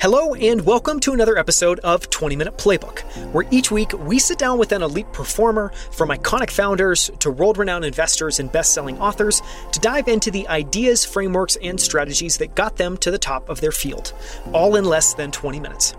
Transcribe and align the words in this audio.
Hello, 0.00 0.32
and 0.34 0.64
welcome 0.64 0.98
to 1.00 1.12
another 1.12 1.36
episode 1.36 1.78
of 1.80 2.08
20 2.08 2.34
Minute 2.34 2.56
Playbook, 2.56 3.00
where 3.34 3.46
each 3.50 3.70
week 3.70 3.92
we 3.98 4.18
sit 4.18 4.38
down 4.38 4.56
with 4.56 4.72
an 4.72 4.80
elite 4.80 5.12
performer, 5.12 5.74
from 5.90 6.08
iconic 6.08 6.48
founders 6.50 7.10
to 7.18 7.30
world 7.30 7.58
renowned 7.58 7.84
investors 7.84 8.40
and 8.40 8.50
best 8.50 8.72
selling 8.72 8.98
authors, 8.98 9.42
to 9.72 9.80
dive 9.80 10.08
into 10.08 10.30
the 10.30 10.48
ideas, 10.48 11.04
frameworks, 11.04 11.56
and 11.62 11.78
strategies 11.78 12.38
that 12.38 12.54
got 12.54 12.78
them 12.78 12.96
to 12.96 13.10
the 13.10 13.18
top 13.18 13.50
of 13.50 13.60
their 13.60 13.72
field, 13.72 14.14
all 14.54 14.76
in 14.76 14.86
less 14.86 15.12
than 15.12 15.30
20 15.30 15.60
minutes. 15.60 15.94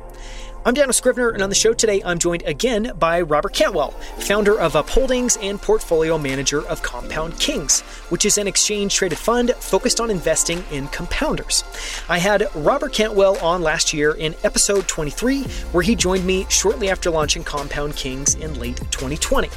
I'm 0.64 0.76
Daniel 0.76 0.94
Scrivner, 0.94 1.34
and 1.34 1.42
on 1.42 1.50
the 1.50 1.56
show 1.56 1.74
today, 1.74 2.04
I'm 2.06 2.20
joined 2.20 2.44
again 2.44 2.92
by 3.00 3.22
Robert 3.22 3.52
Cantwell, 3.52 3.96
founder 4.20 4.60
of 4.60 4.74
Upholdings 4.74 5.36
and 5.42 5.60
portfolio 5.60 6.20
manager 6.20 6.64
of 6.68 6.84
Compound 6.84 7.40
Kings, 7.40 7.82
which 8.10 8.26
is 8.26 8.38
an 8.38 8.46
exchange 8.46 8.94
traded 8.94 9.18
fund 9.18 9.56
focused 9.56 10.00
on 10.00 10.12
investing 10.12 10.64
in 10.72 10.88
compounders. 10.90 11.64
I 12.08 12.20
had 12.20 12.48
Robert 12.54 12.94
Cantwell 12.94 13.40
on 13.40 13.64
last 13.64 13.92
year 13.92 14.12
in 14.12 14.36
episode 14.44 14.88
23, 14.88 15.46
where 15.72 15.82
he 15.82 15.96
joined 15.96 16.28
me 16.28 16.46
shortly 16.48 16.92
after 16.92 17.10
launching 17.10 17.44
Compound 17.44 17.96
Kings 17.96 18.36
in 18.36 18.60
late 18.60 18.78
2020. 18.92 19.48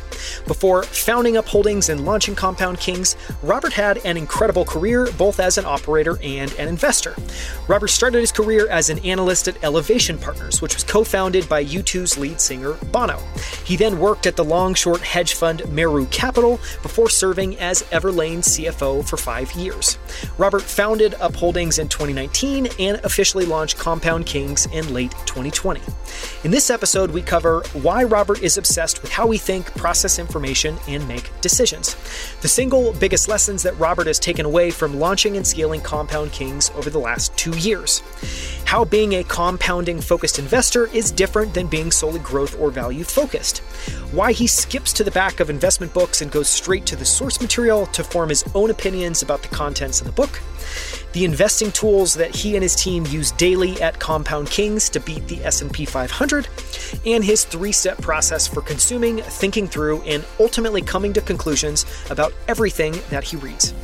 Before 0.46 0.84
founding 0.84 1.34
Upholdings 1.34 1.90
and 1.90 2.06
launching 2.06 2.34
Compound 2.34 2.80
Kings, 2.80 3.14
Robert 3.42 3.74
had 3.74 3.98
an 4.06 4.16
incredible 4.16 4.64
career 4.64 5.10
both 5.18 5.38
as 5.38 5.58
an 5.58 5.66
operator 5.66 6.18
and 6.22 6.50
an 6.54 6.66
investor. 6.66 7.14
Robert 7.68 7.88
started 7.88 8.20
his 8.20 8.32
career 8.32 8.66
as 8.70 8.88
an 8.88 9.00
analyst 9.00 9.48
at 9.48 9.62
Elevation 9.62 10.16
Partners, 10.16 10.62
which 10.62 10.72
was 10.72 10.93
co 10.94 11.02
founded 11.02 11.48
by 11.48 11.64
U2's 11.64 12.16
lead 12.16 12.40
singer, 12.40 12.74
Bono. 12.92 13.18
He 13.64 13.74
then 13.74 13.98
worked 13.98 14.26
at 14.26 14.36
the 14.36 14.44
long 14.44 14.74
short 14.74 15.00
hedge 15.00 15.34
fund 15.34 15.68
Meru 15.68 16.06
Capital 16.06 16.60
before 16.84 17.08
serving 17.08 17.58
as 17.58 17.82
Everlane 17.90 18.44
CFO 18.44 19.04
for 19.04 19.16
five 19.16 19.50
years. 19.54 19.98
Robert 20.38 20.62
founded 20.62 21.14
Upholdings 21.14 21.80
in 21.80 21.88
2019 21.88 22.68
and 22.78 23.00
officially 23.04 23.44
launched 23.44 23.76
Compound 23.76 24.24
Kings 24.24 24.66
in 24.66 24.94
late 24.94 25.10
2020. 25.26 25.80
In 26.44 26.52
this 26.52 26.70
episode, 26.70 27.10
we 27.10 27.22
cover 27.22 27.64
why 27.72 28.04
Robert 28.04 28.40
is 28.40 28.56
obsessed 28.56 29.02
with 29.02 29.10
how 29.10 29.26
we 29.26 29.36
think, 29.36 29.74
process 29.74 30.20
information, 30.20 30.76
and 30.86 31.08
make 31.08 31.28
decisions. 31.40 31.96
The 32.40 32.48
single 32.48 32.92
biggest 32.92 33.28
lessons 33.28 33.64
that 33.64 33.76
Robert 33.80 34.06
has 34.06 34.20
taken 34.20 34.46
away 34.46 34.70
from 34.70 35.00
launching 35.00 35.36
and 35.36 35.44
scaling 35.44 35.80
Compound 35.80 36.30
Kings 36.30 36.70
over 36.76 36.88
the 36.88 37.00
last 37.00 37.36
two 37.36 37.56
years. 37.58 38.00
How 38.74 38.84
being 38.84 39.12
a 39.12 39.22
compounding 39.22 40.00
focused 40.00 40.40
investor 40.40 40.88
is 40.88 41.12
different 41.12 41.54
than 41.54 41.68
being 41.68 41.92
solely 41.92 42.18
growth 42.18 42.58
or 42.58 42.72
value 42.72 43.04
focused. 43.04 43.58
Why 44.10 44.32
he 44.32 44.48
skips 44.48 44.92
to 44.94 45.04
the 45.04 45.12
back 45.12 45.38
of 45.38 45.48
investment 45.48 45.94
books 45.94 46.22
and 46.22 46.28
goes 46.28 46.48
straight 46.48 46.84
to 46.86 46.96
the 46.96 47.04
source 47.04 47.40
material 47.40 47.86
to 47.92 48.02
form 48.02 48.30
his 48.30 48.44
own 48.52 48.70
opinions 48.70 49.22
about 49.22 49.42
the 49.42 49.54
contents 49.54 50.00
of 50.00 50.08
the 50.08 50.12
book 50.12 50.40
the 51.12 51.24
investing 51.24 51.70
tools 51.72 52.14
that 52.14 52.34
he 52.34 52.54
and 52.56 52.62
his 52.62 52.74
team 52.74 53.06
use 53.06 53.30
daily 53.32 53.80
at 53.80 53.98
Compound 54.00 54.50
Kings 54.50 54.88
to 54.90 55.00
beat 55.00 55.26
the 55.28 55.44
S&P 55.44 55.84
500, 55.84 56.48
and 57.06 57.24
his 57.24 57.44
three-step 57.44 57.98
process 57.98 58.46
for 58.46 58.60
consuming, 58.60 59.18
thinking 59.18 59.66
through, 59.66 60.02
and 60.02 60.24
ultimately 60.40 60.82
coming 60.82 61.12
to 61.12 61.20
conclusions 61.20 61.86
about 62.10 62.32
everything 62.48 62.94
that 63.10 63.24
he 63.24 63.36
reads. 63.36 63.74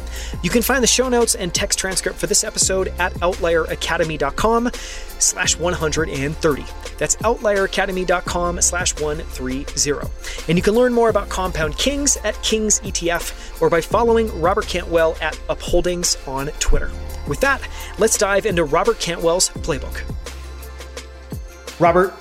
You 0.43 0.51
can 0.51 0.63
find 0.63 0.83
the 0.83 0.89
show 0.89 1.09
notes 1.09 1.35
and 1.35 1.55
text 1.55 1.79
transcript 1.79 2.19
for 2.19 2.27
this 2.27 2.45
episode 2.45 2.89
at 2.99 3.13
outlieracademy.com 3.15 4.71
slash 5.21 5.59
130. 5.59 6.65
That's 6.99 7.17
outlieracademy.com 7.17 8.61
slash 8.61 9.01
130. 9.01 10.45
And 10.49 10.59
you 10.59 10.63
can 10.63 10.75
learn 10.75 10.93
more 10.93 11.09
about 11.09 11.29
Compound 11.29 11.77
Kings 11.79 12.17
at 12.25 12.41
Kings 12.43 12.81
ETF 12.81 13.61
or 13.63 13.71
by 13.71 13.81
following 13.81 14.29
Robert 14.41 14.67
Cantwell 14.67 15.17
at 15.21 15.35
Upholdings 15.49 16.17
on 16.29 16.49
Twitter. 16.59 16.91
With 17.29 17.41
that, 17.41 17.61
let's 17.99 18.19
dive 18.19 18.47
into 18.47 18.65
Robert 18.65 18.99
Cantwell's 18.99 19.51
playbook. 19.51 20.03
Robert, 21.81 22.15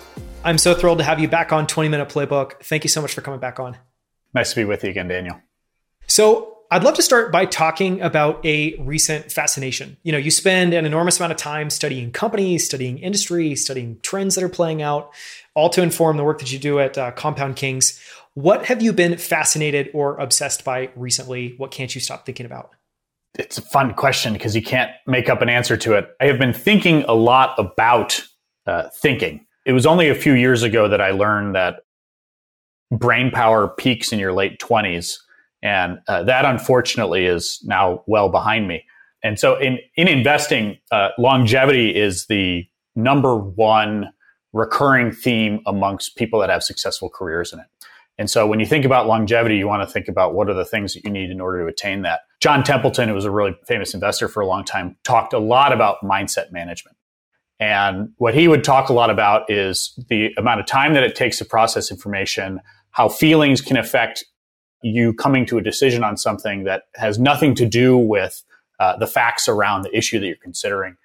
I'm 0.44 0.58
so 0.58 0.74
thrilled 0.74 1.00
to 1.00 1.04
have 1.04 1.20
you 1.20 1.28
back 1.28 1.52
on 1.52 1.68
20 1.68 1.90
Minute 1.90 2.10
Playbook. 2.10 2.64
Thank 2.64 2.84
you 2.84 2.90
so 2.90 3.02
much 3.02 3.14
for 3.14 3.22
coming 3.22 3.40
back 3.40 3.60
on. 3.60 3.78
Nice 4.34 4.52
to 4.52 4.56
be 4.56 4.66
with 4.66 4.84
you 4.84 4.90
again, 4.90 5.08
Daniel. 5.08 5.42
So, 6.08 6.59
I'd 6.72 6.84
love 6.84 6.94
to 6.96 7.02
start 7.02 7.32
by 7.32 7.46
talking 7.46 8.00
about 8.02 8.46
a 8.46 8.76
recent 8.76 9.32
fascination. 9.32 9.98
You 10.04 10.12
know, 10.12 10.20
you 10.20 10.30
spend 10.30 10.76
an 10.76 10.86
enormous 10.86 11.20
amount 11.20 11.32
of 11.32 11.38
time 11.38 11.72
studying 11.72 12.12
companies, 12.12 12.66
studying 12.66 13.00
industry, 13.00 13.56
studying 13.56 13.98
trends 14.04 14.36
that 14.36 14.44
are 14.44 14.50
playing 14.50 14.84
out, 14.84 15.12
all 15.56 15.70
to 15.72 15.82
inform 15.82 16.18
the 16.18 16.24
work 16.24 16.38
that 16.40 16.52
you 16.52 16.60
do 16.60 16.80
at 16.80 16.96
uh, 16.96 17.10
Compound 17.12 17.56
Kings. 17.56 18.00
What 18.36 18.66
have 18.66 18.84
you 18.84 18.94
been 18.94 19.18
fascinated 19.18 19.90
or 19.96 20.18
obsessed 20.18 20.64
by 20.64 20.92
recently? 20.96 21.56
What 21.58 21.72
can't 21.72 21.94
you 21.96 22.02
stop 22.02 22.24
thinking 22.24 22.46
about? 22.46 22.70
It's 23.40 23.58
a 23.58 23.64
fun 23.64 23.96
question 23.96 24.34
because 24.34 24.56
you 24.56 24.62
can't 24.62 24.92
make 25.08 25.28
up 25.28 25.42
an 25.42 25.50
answer 25.50 25.76
to 25.78 25.94
it. 25.94 26.10
I 26.22 26.26
have 26.26 26.38
been 26.38 26.54
thinking 26.54 27.04
a 27.04 27.14
lot 27.14 27.58
about 27.58 28.24
uh, 28.68 28.90
thinking. 29.02 29.46
It 29.66 29.74
was 29.74 29.88
only 29.88 30.10
a 30.10 30.16
few 30.16 30.34
years 30.34 30.62
ago 30.62 30.88
that 30.88 31.02
I 31.02 31.12
learned 31.12 31.56
that 31.56 31.82
brain 32.92 33.32
power 33.32 33.68
peaks 33.68 34.12
in 34.12 34.20
your 34.20 34.34
late 34.34 34.60
20s 34.60 35.18
and 35.62 36.00
uh, 36.08 36.24
that 36.24 36.46
unfortunately 36.46 37.26
is 37.26 37.60
now 37.64 38.04
well 38.08 38.30
behind 38.30 38.68
me. 38.68 38.84
And 39.24 39.38
so 39.38 39.58
in, 39.58 39.80
in 39.96 40.08
investing, 40.08 40.78
uh, 40.92 41.10
longevity 41.18 41.94
is 41.96 42.28
the 42.28 42.66
number 42.96 43.38
one 43.38 44.10
recurring 44.54 45.12
theme 45.12 45.60
amongst 45.68 46.16
people 46.16 46.40
that 46.40 46.50
have 46.50 46.64
successful 46.64 47.10
careers 47.10 47.54
in 47.54 47.60
it. 47.60 47.66
And 48.18 48.30
so 48.30 48.46
when 48.46 48.60
you 48.60 48.66
think 48.66 48.84
about 48.84 49.08
longevity, 49.08 49.58
you 49.58 49.68
want 49.68 49.88
to 49.88 49.92
think 49.92 50.10
about 50.10 50.34
what 50.34 50.50
are 50.50 50.54
the 50.54 50.66
things 50.66 50.94
that 50.94 51.06
you 51.06 51.10
need 51.10 51.30
in 51.30 51.40
order 51.40 51.62
to 51.62 51.68
attain 51.68 52.02
that. 52.02 52.22
John 52.42 52.64
Templeton, 52.64 53.08
who 53.08 53.16
was 53.16 53.26
a 53.26 53.32
really 53.32 53.56
famous 53.66 53.94
investor 53.94 54.28
for 54.28 54.42
a 54.42 54.48
long 54.48 54.66
time, 54.66 54.98
talked 55.04 55.32
a 55.32 55.40
lot 55.40 55.72
about 55.72 55.98
mindset 56.04 56.52
management. 56.52 56.98
And 57.62 58.10
what 58.18 58.34
he 58.34 58.48
would 58.48 58.64
talk 58.64 58.90
a 58.90 58.94
lot 58.94 59.10
about 59.10 59.50
is 59.50 59.98
the 60.10 60.34
amount 60.38 60.60
of 60.60 60.66
time 60.66 60.94
that 60.94 61.04
it 61.04 61.16
takes 61.16 61.38
to 61.38 61.46
process 61.46 61.92
information, 61.92 62.60
how 62.92 63.10
feelings 63.10 63.62
can 63.62 63.78
affect 63.78 64.26
you 64.82 65.14
coming 65.14 65.46
to 65.48 65.58
a 65.58 65.62
decision 65.62 66.04
on 66.04 66.18
something 66.18 66.64
that 66.64 66.84
has 66.96 67.20
nothing 67.20 67.56
to 67.56 67.66
do 67.66 67.98
with 67.98 68.44
uh, 68.80 68.98
the 68.98 69.08
facts 69.08 69.48
around 69.48 69.84
the 69.84 69.96
issue 69.96 70.20
that 70.20 70.26
you're 70.26 70.36
considering. 70.38 70.96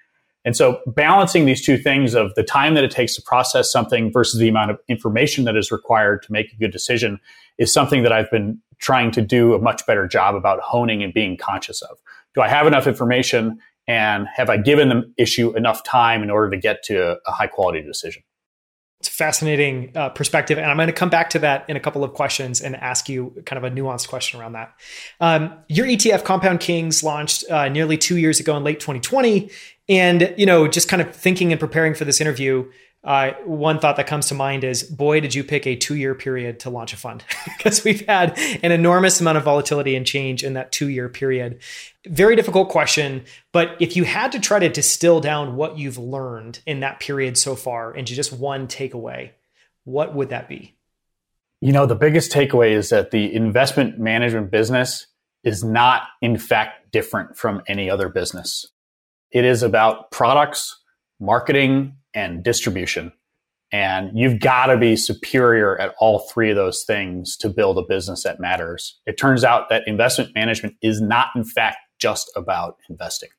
And 0.44 0.56
so 0.56 0.80
balancing 0.86 1.46
these 1.46 1.64
two 1.64 1.78
things 1.78 2.14
of 2.14 2.34
the 2.34 2.42
time 2.42 2.74
that 2.74 2.84
it 2.84 2.90
takes 2.90 3.14
to 3.16 3.22
process 3.22 3.72
something 3.72 4.12
versus 4.12 4.38
the 4.38 4.48
amount 4.48 4.70
of 4.70 4.78
information 4.88 5.44
that 5.44 5.56
is 5.56 5.72
required 5.72 6.22
to 6.24 6.32
make 6.32 6.52
a 6.52 6.56
good 6.56 6.70
decision 6.70 7.18
is 7.56 7.72
something 7.72 8.02
that 8.02 8.12
I've 8.12 8.30
been 8.30 8.60
trying 8.78 9.10
to 9.12 9.22
do 9.22 9.54
a 9.54 9.58
much 9.58 9.86
better 9.86 10.06
job 10.06 10.34
about 10.34 10.60
honing 10.60 11.02
and 11.02 11.14
being 11.14 11.36
conscious 11.36 11.80
of. 11.82 11.98
Do 12.34 12.42
I 12.42 12.48
have 12.48 12.66
enough 12.66 12.86
information 12.86 13.58
and 13.86 14.26
have 14.34 14.50
I 14.50 14.58
given 14.58 14.88
the 14.88 15.12
issue 15.16 15.56
enough 15.56 15.82
time 15.82 16.22
in 16.22 16.30
order 16.30 16.50
to 16.50 16.58
get 16.58 16.82
to 16.84 17.18
a 17.26 17.32
high 17.32 17.46
quality 17.46 17.82
decision? 17.82 18.22
It's 19.04 19.14
fascinating 19.14 19.92
uh, 19.94 20.08
perspective, 20.08 20.56
and 20.56 20.66
I'm 20.66 20.78
going 20.78 20.86
to 20.86 20.92
come 20.94 21.10
back 21.10 21.28
to 21.30 21.38
that 21.40 21.68
in 21.68 21.76
a 21.76 21.80
couple 21.80 22.02
of 22.02 22.14
questions 22.14 22.62
and 22.62 22.74
ask 22.74 23.06
you 23.06 23.34
kind 23.44 23.62
of 23.62 23.70
a 23.70 23.74
nuanced 23.74 24.08
question 24.08 24.40
around 24.40 24.54
that. 24.54 24.72
Um, 25.20 25.52
your 25.68 25.86
ETF, 25.86 26.24
Compound 26.24 26.60
Kings, 26.60 27.04
launched 27.04 27.44
uh, 27.50 27.68
nearly 27.68 27.98
two 27.98 28.16
years 28.16 28.40
ago 28.40 28.56
in 28.56 28.64
late 28.64 28.80
2020, 28.80 29.50
and 29.90 30.34
you 30.38 30.46
know, 30.46 30.66
just 30.66 30.88
kind 30.88 31.02
of 31.02 31.14
thinking 31.14 31.52
and 31.52 31.60
preparing 31.60 31.92
for 31.92 32.06
this 32.06 32.18
interview, 32.18 32.64
uh, 33.04 33.32
one 33.44 33.78
thought 33.78 33.96
that 33.96 34.06
comes 34.06 34.28
to 34.28 34.34
mind 34.34 34.64
is, 34.64 34.82
boy, 34.82 35.20
did 35.20 35.34
you 35.34 35.44
pick 35.44 35.66
a 35.66 35.76
two-year 35.76 36.14
period 36.14 36.60
to 36.60 36.70
launch 36.70 36.94
a 36.94 36.96
fund? 36.96 37.22
because 37.58 37.84
we've 37.84 38.06
had 38.06 38.38
an 38.62 38.72
enormous 38.72 39.20
amount 39.20 39.36
of 39.36 39.44
volatility 39.44 39.94
and 39.94 40.06
change 40.06 40.42
in 40.42 40.54
that 40.54 40.72
two-year 40.72 41.10
period. 41.10 41.60
Very 42.06 42.34
difficult 42.34 42.70
question, 42.70 43.24
but 43.52 43.76
if 43.78 43.94
you 43.94 44.04
had 44.04 44.32
to 44.32 44.40
try 44.40 44.58
to 44.58 44.70
distill 44.70 45.20
down 45.20 45.56
what 45.56 45.78
you've 45.78 45.98
learned 45.98 46.60
in 46.66 46.80
that 46.80 46.98
period 46.98 47.36
so 47.36 47.54
far 47.54 47.94
into 47.94 48.14
just 48.14 48.32
one 48.32 48.66
takeaway, 48.68 49.30
what 49.84 50.14
would 50.14 50.30
that 50.30 50.48
be? 50.48 50.74
You 51.60 51.72
know, 51.72 51.86
the 51.86 51.94
biggest 51.94 52.32
takeaway 52.32 52.72
is 52.72 52.88
that 52.88 53.10
the 53.10 53.34
investment 53.34 53.98
management 53.98 54.50
business 54.50 55.06
is 55.44 55.62
not, 55.62 56.04
in 56.22 56.38
fact, 56.38 56.90
different 56.90 57.36
from 57.36 57.62
any 57.68 57.90
other 57.90 58.08
business. 58.08 58.66
It 59.30 59.44
is 59.44 59.62
about 59.62 60.10
products, 60.10 60.80
marketing, 61.20 61.96
and 62.14 62.42
distribution. 62.42 63.12
And 63.72 64.16
you've 64.16 64.40
got 64.40 64.66
to 64.66 64.76
be 64.76 64.94
superior 64.94 65.76
at 65.80 65.94
all 65.98 66.20
three 66.32 66.50
of 66.50 66.56
those 66.56 66.84
things 66.84 67.36
to 67.38 67.48
build 67.48 67.76
a 67.78 67.82
business 67.82 68.22
that 68.22 68.38
matters. 68.38 69.00
It 69.06 69.18
turns 69.18 69.42
out 69.42 69.68
that 69.68 69.82
investment 69.88 70.34
management 70.34 70.76
is 70.80 71.00
not, 71.00 71.28
in 71.34 71.44
fact, 71.44 71.78
just 71.98 72.30
about 72.36 72.76
investing. 72.88 73.30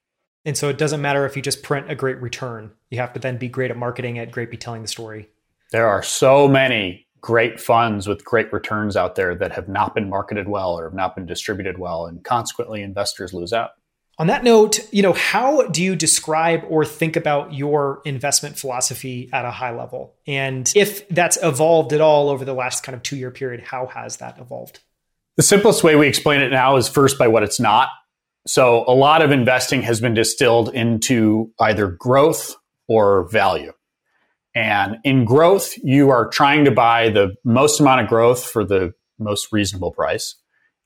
And 0.43 0.57
so 0.57 0.69
it 0.69 0.77
doesn't 0.77 1.01
matter 1.01 1.25
if 1.25 1.35
you 1.35 1.41
just 1.41 1.63
print 1.63 1.89
a 1.89 1.95
great 1.95 2.21
return. 2.21 2.71
You 2.91 2.99
have 2.99 3.13
to 3.13 3.19
then 3.19 3.37
be 3.37 3.47
great 3.47 3.71
at 3.71 3.77
marketing 3.77 4.17
it, 4.17 4.31
great 4.31 4.53
at 4.53 4.59
telling 4.59 4.81
the 4.81 4.87
story. 4.87 5.29
There 5.71 5.87
are 5.87 6.03
so 6.03 6.47
many 6.47 7.07
great 7.21 7.59
funds 7.59 8.07
with 8.07 8.23
great 8.23 8.53
returns 8.53 8.95
out 8.95 9.15
there 9.15 9.33
that 9.33 9.51
have 9.51 9.67
not 9.67 9.95
been 9.95 10.09
marketed 10.09 10.47
well 10.47 10.77
or 10.77 10.83
have 10.83 10.93
not 10.93 11.15
been 11.15 11.25
distributed 11.25 11.79
well, 11.79 12.05
and 12.05 12.23
consequently, 12.23 12.83
investors 12.83 13.33
lose 13.33 13.51
out. 13.51 13.71
On 14.17 14.27
that 14.27 14.45
note, 14.45 14.79
you 14.93 15.01
know, 15.01 15.11
how 15.11 15.67
do 15.67 15.83
you 15.83 15.95
describe 15.95 16.63
or 16.69 16.85
think 16.85 17.17
about 17.17 17.53
your 17.53 18.01
investment 18.05 18.57
philosophy 18.57 19.29
at 19.33 19.43
a 19.43 19.51
high 19.51 19.75
level? 19.75 20.15
And 20.25 20.71
if 20.73 21.07
that's 21.09 21.37
evolved 21.43 21.91
at 21.91 21.99
all 21.99 22.29
over 22.29 22.45
the 22.45 22.53
last 22.53 22.83
kind 22.83 22.95
of 22.95 23.03
2-year 23.03 23.31
period, 23.31 23.61
how 23.61 23.87
has 23.87 24.17
that 24.17 24.39
evolved? 24.39 24.79
The 25.35 25.43
simplest 25.43 25.83
way 25.83 25.97
we 25.97 26.07
explain 26.07 26.39
it 26.39 26.49
now 26.49 26.77
is 26.77 26.87
first 26.87 27.19
by 27.19 27.27
what 27.27 27.43
it's 27.43 27.59
not. 27.59 27.89
So, 28.47 28.85
a 28.87 28.93
lot 28.93 29.21
of 29.21 29.31
investing 29.31 29.81
has 29.81 29.99
been 29.99 30.13
distilled 30.13 30.69
into 30.73 31.51
either 31.59 31.87
growth 31.87 32.55
or 32.87 33.27
value. 33.29 33.73
And 34.53 34.97
in 35.03 35.25
growth, 35.25 35.77
you 35.83 36.09
are 36.11 36.29
trying 36.29 36.63
to 36.65 36.71
buy 36.71 37.09
the 37.09 37.35
most 37.43 37.81
amount 37.81 38.01
of 38.01 38.07
growth 38.07 38.45
for 38.45 38.63
the 38.63 38.93
most 39.19 39.51
reasonable 39.51 39.91
price. 39.91 40.35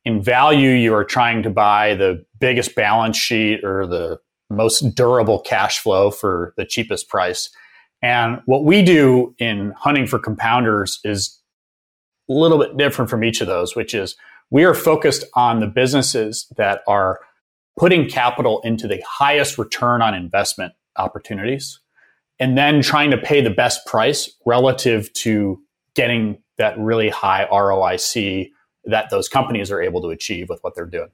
In 0.10 0.24
value, 0.24 0.72
you 0.72 0.96
are 0.96 1.04
trying 1.04 1.44
to 1.44 1.52
buy 1.52 1.94
the 1.94 2.26
biggest 2.40 2.74
balance 2.74 3.16
sheet 3.16 3.64
or 3.64 3.86
the 3.86 4.20
most 4.50 4.96
durable 4.96 5.40
cash 5.40 5.78
flow 5.78 6.10
for 6.10 6.56
the 6.58 6.66
cheapest 6.66 7.10
price. 7.10 7.52
And 8.02 8.42
what 8.48 8.66
we 8.66 8.82
do 8.82 9.36
in 9.38 9.72
hunting 9.78 10.08
for 10.08 10.18
compounders 10.18 10.98
is 11.04 11.40
a 12.28 12.34
little 12.34 12.58
bit 12.58 12.76
different 12.76 13.12
from 13.12 13.24
each 13.24 13.40
of 13.40 13.46
those, 13.46 13.76
which 13.76 13.94
is 13.94 14.16
we 14.50 14.64
are 14.64 14.74
focused 14.74 15.26
on 15.36 15.60
the 15.60 15.68
businesses 15.68 16.52
that 16.58 16.82
are 16.88 17.20
putting 17.78 18.10
capital 18.10 18.62
into 18.64 18.88
the 18.88 19.04
highest 19.08 19.60
return 19.60 20.02
on 20.02 20.16
investment 20.16 20.74
opportunities 20.98 21.82
and 22.40 22.58
then 22.58 22.82
trying 22.82 23.12
to 23.12 23.18
pay 23.20 23.42
the 23.42 23.52
best 23.52 23.86
price 23.86 24.28
relative 24.44 25.14
to 25.14 25.62
getting 25.94 26.42
that 26.58 26.76
really 26.80 27.10
high 27.10 27.48
ROIC 27.52 28.50
that 28.90 29.10
those 29.10 29.30
companies 29.30 29.72
are 29.72 29.82
able 29.82 30.02
to 30.02 30.10
achieve 30.10 30.50
with 30.50 30.60
what 30.62 30.76
they're 30.76 30.86
doing. 30.86 31.10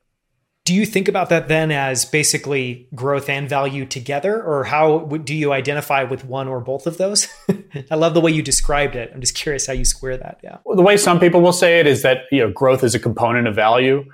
Do 0.66 0.74
you 0.74 0.88
think 0.88 1.07
about 1.07 1.30
that 1.30 1.48
then 1.48 1.72
as 1.72 2.06
basically 2.06 2.88
growth 2.95 3.30
and 3.30 3.48
value 3.48 3.86
together, 3.86 4.42
or 4.42 4.63
how 4.63 5.00
do 5.24 5.36
you 5.36 5.54
identify 5.54 6.04
with 6.04 6.25
one 6.25 6.48
or 6.48 6.60
both 6.60 6.88
of 6.88 6.98
those? 6.98 7.27
I 7.92 7.95
love 7.95 8.16
the 8.16 8.22
way 8.22 8.31
you 8.31 8.42
described 8.42 8.95
it. 8.95 9.12
I'm 9.13 9.22
just 9.22 9.36
curious 9.36 9.68
how 9.68 9.74
you 9.74 9.86
square 9.86 10.18
that. 10.18 10.39
Yeah. 10.44 10.57
Well, 10.66 10.75
the 10.75 10.81
way 10.81 10.98
some 10.98 11.19
people 11.19 11.42
will 11.42 11.54
say 11.54 11.80
it 11.80 11.86
is 11.86 12.01
that 12.01 12.24
you 12.31 12.39
know 12.39 12.51
growth 12.51 12.83
is 12.83 12.95
a 12.95 13.00
component 13.00 13.48
of 13.48 13.54
value. 13.54 14.06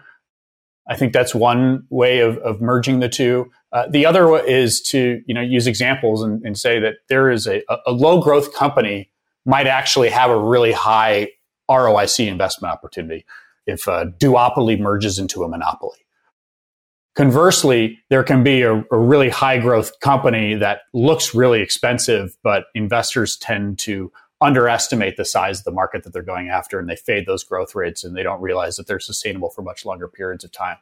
I 0.89 0.97
think 0.97 1.13
that's 1.13 1.33
one 1.33 1.85
way 1.89 2.19
of, 2.19 2.37
of 2.39 2.59
merging 2.59 2.99
the 2.99 3.07
two. 3.07 3.49
Uh, 3.71 3.87
the 3.89 4.05
other 4.05 4.37
is 4.45 4.81
to 4.89 5.21
you 5.25 5.33
know 5.33 5.41
use 5.41 5.67
examples 5.67 6.21
and, 6.21 6.45
and 6.45 6.59
say 6.59 6.79
that 6.79 6.95
there 7.07 7.31
is 7.31 7.47
a, 7.47 7.61
a 7.85 7.93
low 7.93 8.21
growth 8.21 8.53
company 8.53 9.09
might 9.45 9.67
actually 9.67 10.09
have 10.09 10.29
a 10.29 10.37
really 10.37 10.73
high 10.73 11.29
ROIC 11.69 12.27
investment 12.27 12.73
opportunity 12.73 13.25
if 13.65 13.87
a 13.87 14.05
duopoly 14.19 14.79
merges 14.79 15.19
into 15.19 15.43
a 15.43 15.47
monopoly. 15.47 15.99
Conversely, 17.15 17.99
there 18.09 18.23
can 18.23 18.43
be 18.43 18.61
a, 18.61 18.85
a, 18.91 18.97
really 18.97 19.29
high 19.29 19.57
growth 19.57 19.99
company 19.99 20.55
that 20.55 20.81
looks 20.93 21.35
really 21.35 21.61
expensive, 21.61 22.37
but 22.41 22.65
investors 22.73 23.35
tend 23.35 23.77
to 23.79 24.11
underestimate 24.39 25.17
the 25.17 25.25
size 25.25 25.59
of 25.59 25.65
the 25.65 25.71
market 25.71 26.03
that 26.03 26.13
they're 26.13 26.23
going 26.23 26.49
after 26.49 26.79
and 26.79 26.89
they 26.89 26.95
fade 26.95 27.25
those 27.25 27.43
growth 27.43 27.75
rates 27.75 28.03
and 28.03 28.15
they 28.15 28.23
don't 28.23 28.41
realize 28.41 28.77
that 28.77 28.87
they're 28.87 28.99
sustainable 28.99 29.49
for 29.49 29.61
much 29.61 29.85
longer 29.85 30.07
periods 30.07 30.43
of 30.43 30.51
time. 30.51 30.77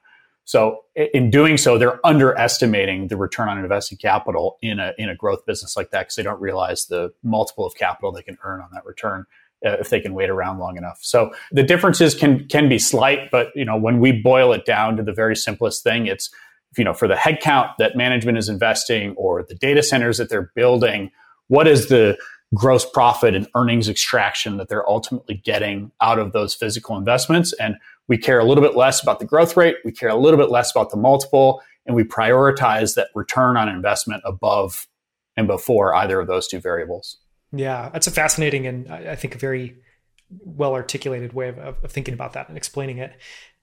So 0.46 0.86
in 0.96 1.30
doing 1.30 1.58
so, 1.58 1.78
they're 1.78 2.04
underestimating 2.06 3.10
the 3.10 3.18
return 3.18 3.50
on 3.50 3.60
invested 3.60 4.00
capital 4.00 4.58
in 4.62 4.80
a, 4.80 4.94
in 4.98 5.10
a 5.10 5.16
growth 5.16 5.46
business 5.46 5.76
like 5.76 5.92
that 5.92 6.02
because 6.02 6.16
they 6.16 6.24
don't 6.24 6.42
realize 6.42 6.86
the 6.86 7.12
multiple 7.22 7.66
of 7.66 7.76
capital 7.76 8.12
they 8.12 8.24
can 8.24 8.38
earn 8.44 8.62
on 8.62 8.70
that 8.74 8.86
return 8.86 9.26
uh, 9.66 9.78
if 9.80 9.90
they 9.90 10.00
can 10.00 10.14
wait 10.14 10.30
around 10.30 10.60
long 10.60 10.78
enough. 10.78 11.00
So 11.02 11.32
the 11.52 11.64
differences 11.64 12.16
can 12.16 12.48
can 12.48 12.70
be 12.70 12.80
slight, 12.80 13.32
but 13.32 13.50
you 13.56 13.66
know 13.66 13.78
when 13.78 14.00
we 14.00 14.12
boil 14.12 14.54
it 14.54 14.66
down 14.66 14.98
to 14.98 15.04
the 15.04 15.14
very 15.14 15.36
simplest 15.36 15.84
thing, 15.84 16.08
it's 16.08 16.30
you 16.78 16.84
know 16.84 16.94
for 16.94 17.08
the 17.08 17.16
headcount 17.16 17.74
that 17.80 17.96
management 17.96 18.38
is 18.38 18.50
investing 18.50 19.14
or 19.16 19.44
the 19.44 19.56
data 19.56 19.84
centers 19.84 20.18
that 20.18 20.30
they're 20.30 20.52
building, 20.56 21.12
what 21.48 21.68
is 21.68 21.90
the 21.90 22.18
gross 22.56 22.90
profit 22.90 23.36
and 23.36 23.48
earnings 23.56 23.88
extraction 23.88 24.58
that 24.58 24.70
they're 24.70 24.90
ultimately 24.90 25.36
getting 25.36 25.92
out 26.02 26.18
of 26.18 26.32
those 26.32 26.54
physical 26.56 26.98
investments 26.98 27.54
and 27.54 27.76
we 28.08 28.18
care 28.18 28.40
a 28.40 28.44
little 28.44 28.64
bit 28.64 28.76
less 28.76 29.02
about 29.02 29.20
the 29.20 29.26
growth 29.26 29.56
rate, 29.56 29.76
we 29.86 29.92
care 29.92 30.10
a 30.10 30.16
little 30.16 30.40
bit 30.40 30.50
less 30.50 30.72
about 30.72 30.90
the 30.90 30.98
multiple, 30.98 31.62
and 31.86 31.96
we 31.96 32.04
prioritize 32.04 32.96
that 32.96 33.10
return 33.14 33.56
on 33.56 33.70
investment 33.70 34.24
above 34.26 34.88
and 35.38 35.48
before 35.48 35.94
either 35.94 36.20
of 36.20 36.28
those 36.28 36.48
two 36.48 36.60
variables. 36.60 37.18
Yeah, 37.52 37.90
that's 37.90 38.08
a 38.08 38.12
fascinating 38.12 38.68
and 38.68 38.92
I 38.92 39.16
think 39.16 39.36
a 39.36 39.38
very 39.38 39.78
well 40.30 40.74
articulated 40.74 41.34
way 41.34 41.50
of, 41.50 41.58
of, 41.58 41.92
thinking 41.92 42.14
about 42.14 42.34
that 42.34 42.50
and 42.50 42.58
explaining 42.58 43.00
it. 43.00 43.14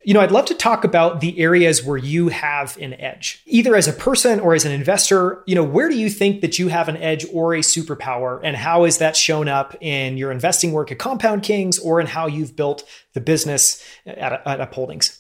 You 0.05 0.15
know, 0.15 0.21
I'd 0.21 0.31
love 0.31 0.47
to 0.47 0.55
talk 0.55 0.85
about 0.85 1.21
the 1.21 1.39
areas 1.39 1.83
where 1.83 1.97
you 1.97 2.29
have 2.29 2.77
an 2.79 2.95
edge, 2.95 3.43
either 3.47 3.75
as 3.75 3.89
a 3.89 3.93
person 3.93 4.39
or 4.41 4.55
as 4.55 4.65
an 4.65 4.73
investor. 4.73 5.43
You 5.47 5.55
know, 5.55 5.65
where 5.65 5.89
do 5.89 5.97
you 5.97 6.11
think 6.11 6.43
that 6.43 6.59
you 6.59 6.69
have 6.69 6.89
an 6.89 6.97
edge 6.97 7.25
or 7.33 7.55
a 7.55 7.61
superpower, 7.61 8.41
and 8.43 8.57
how 8.57 8.85
is 8.85 8.99
that 8.99 9.17
shown 9.17 9.49
up 9.49 9.77
in 9.81 10.17
your 10.17 10.31
investing 10.31 10.73
work 10.73 10.93
at 10.93 10.99
Compound 10.99 11.43
Kings 11.43 11.79
or 11.79 12.01
in 12.01 12.07
how 12.07 12.27
you've 12.27 12.55
built 12.55 12.85
the 13.15 13.21
business 13.21 13.85
at, 14.05 14.47
at 14.47 14.71
Upholdings? 14.71 15.16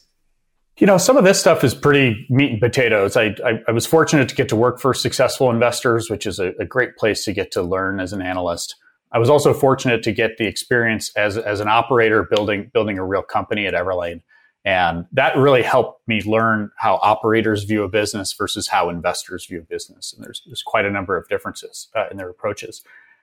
You 0.78 0.86
know, 0.86 0.98
some 0.98 1.16
of 1.16 1.24
this 1.24 1.40
stuff 1.40 1.64
is 1.64 1.74
pretty 1.74 2.26
meat 2.28 2.52
and 2.52 2.60
potatoes. 2.60 3.16
I, 3.16 3.34
I, 3.44 3.62
I 3.68 3.72
was 3.72 3.86
fortunate 3.86 4.28
to 4.28 4.34
get 4.34 4.48
to 4.50 4.56
work 4.56 4.78
for 4.78 4.92
successful 4.92 5.50
investors, 5.50 6.10
which 6.10 6.26
is 6.26 6.38
a, 6.38 6.52
a, 6.60 6.66
great 6.66 6.96
place 6.96 7.24
to 7.24 7.32
get 7.32 7.50
to 7.52 7.62
learn 7.62 7.98
as 7.98 8.12
an 8.12 8.20
analyst. 8.20 8.76
I 9.10 9.18
was 9.18 9.30
also 9.30 9.54
fortunate 9.54 10.02
to 10.02 10.12
get 10.12 10.36
the 10.36 10.46
experience 10.46 11.10
as, 11.16 11.38
as 11.38 11.60
an 11.60 11.68
operator 11.68 12.24
building 12.24 12.70
building 12.74 12.98
a 12.98 13.04
real 13.04 13.22
company 13.22 13.66
at 13.66 13.72
Everlane. 13.72 14.20
And 14.66 15.06
that 15.12 15.36
really 15.36 15.62
helped 15.62 16.06
me 16.08 16.20
learn 16.22 16.70
how 16.76 16.96
operators 16.96 17.64
view 17.64 17.84
a 17.84 17.88
business 17.88 18.32
versus 18.32 18.68
how 18.68 18.90
investors 18.90 19.46
view 19.46 19.60
a 19.60 19.62
business. 19.62 20.12
And 20.12 20.24
there's, 20.24 20.42
there's 20.44 20.62
quite 20.62 20.84
a 20.84 20.90
number 20.90 21.16
of 21.16 21.28
differences 21.28 21.88
uh, 21.94 22.06
in 22.10 22.16
their 22.16 22.28
approaches. 22.28 22.82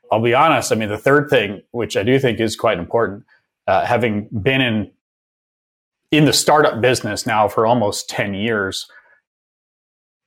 I'll 0.09 0.21
be 0.21 0.33
honest. 0.33 0.71
I 0.71 0.75
mean, 0.75 0.89
the 0.89 0.97
third 0.97 1.29
thing, 1.29 1.61
which 1.71 1.97
I 1.97 2.03
do 2.03 2.17
think 2.17 2.39
is 2.39 2.55
quite 2.55 2.79
important, 2.79 3.25
uh, 3.67 3.85
having 3.85 4.29
been 4.31 4.61
in 4.61 4.91
in 6.13 6.25
the 6.25 6.33
startup 6.33 6.79
business 6.79 7.25
now 7.25 7.47
for 7.47 7.65
almost 7.65 8.07
10 8.07 8.35
years, 8.35 8.85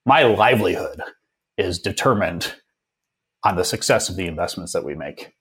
my 0.04 0.24
livelihood 0.24 1.00
is 1.56 1.78
determined 1.78 2.56
on 3.44 3.54
the 3.54 3.64
success 3.64 4.08
of 4.08 4.16
the 4.16 4.26
investments 4.26 4.72
that 4.72 4.84
we 4.84 4.96
make. 4.96 5.32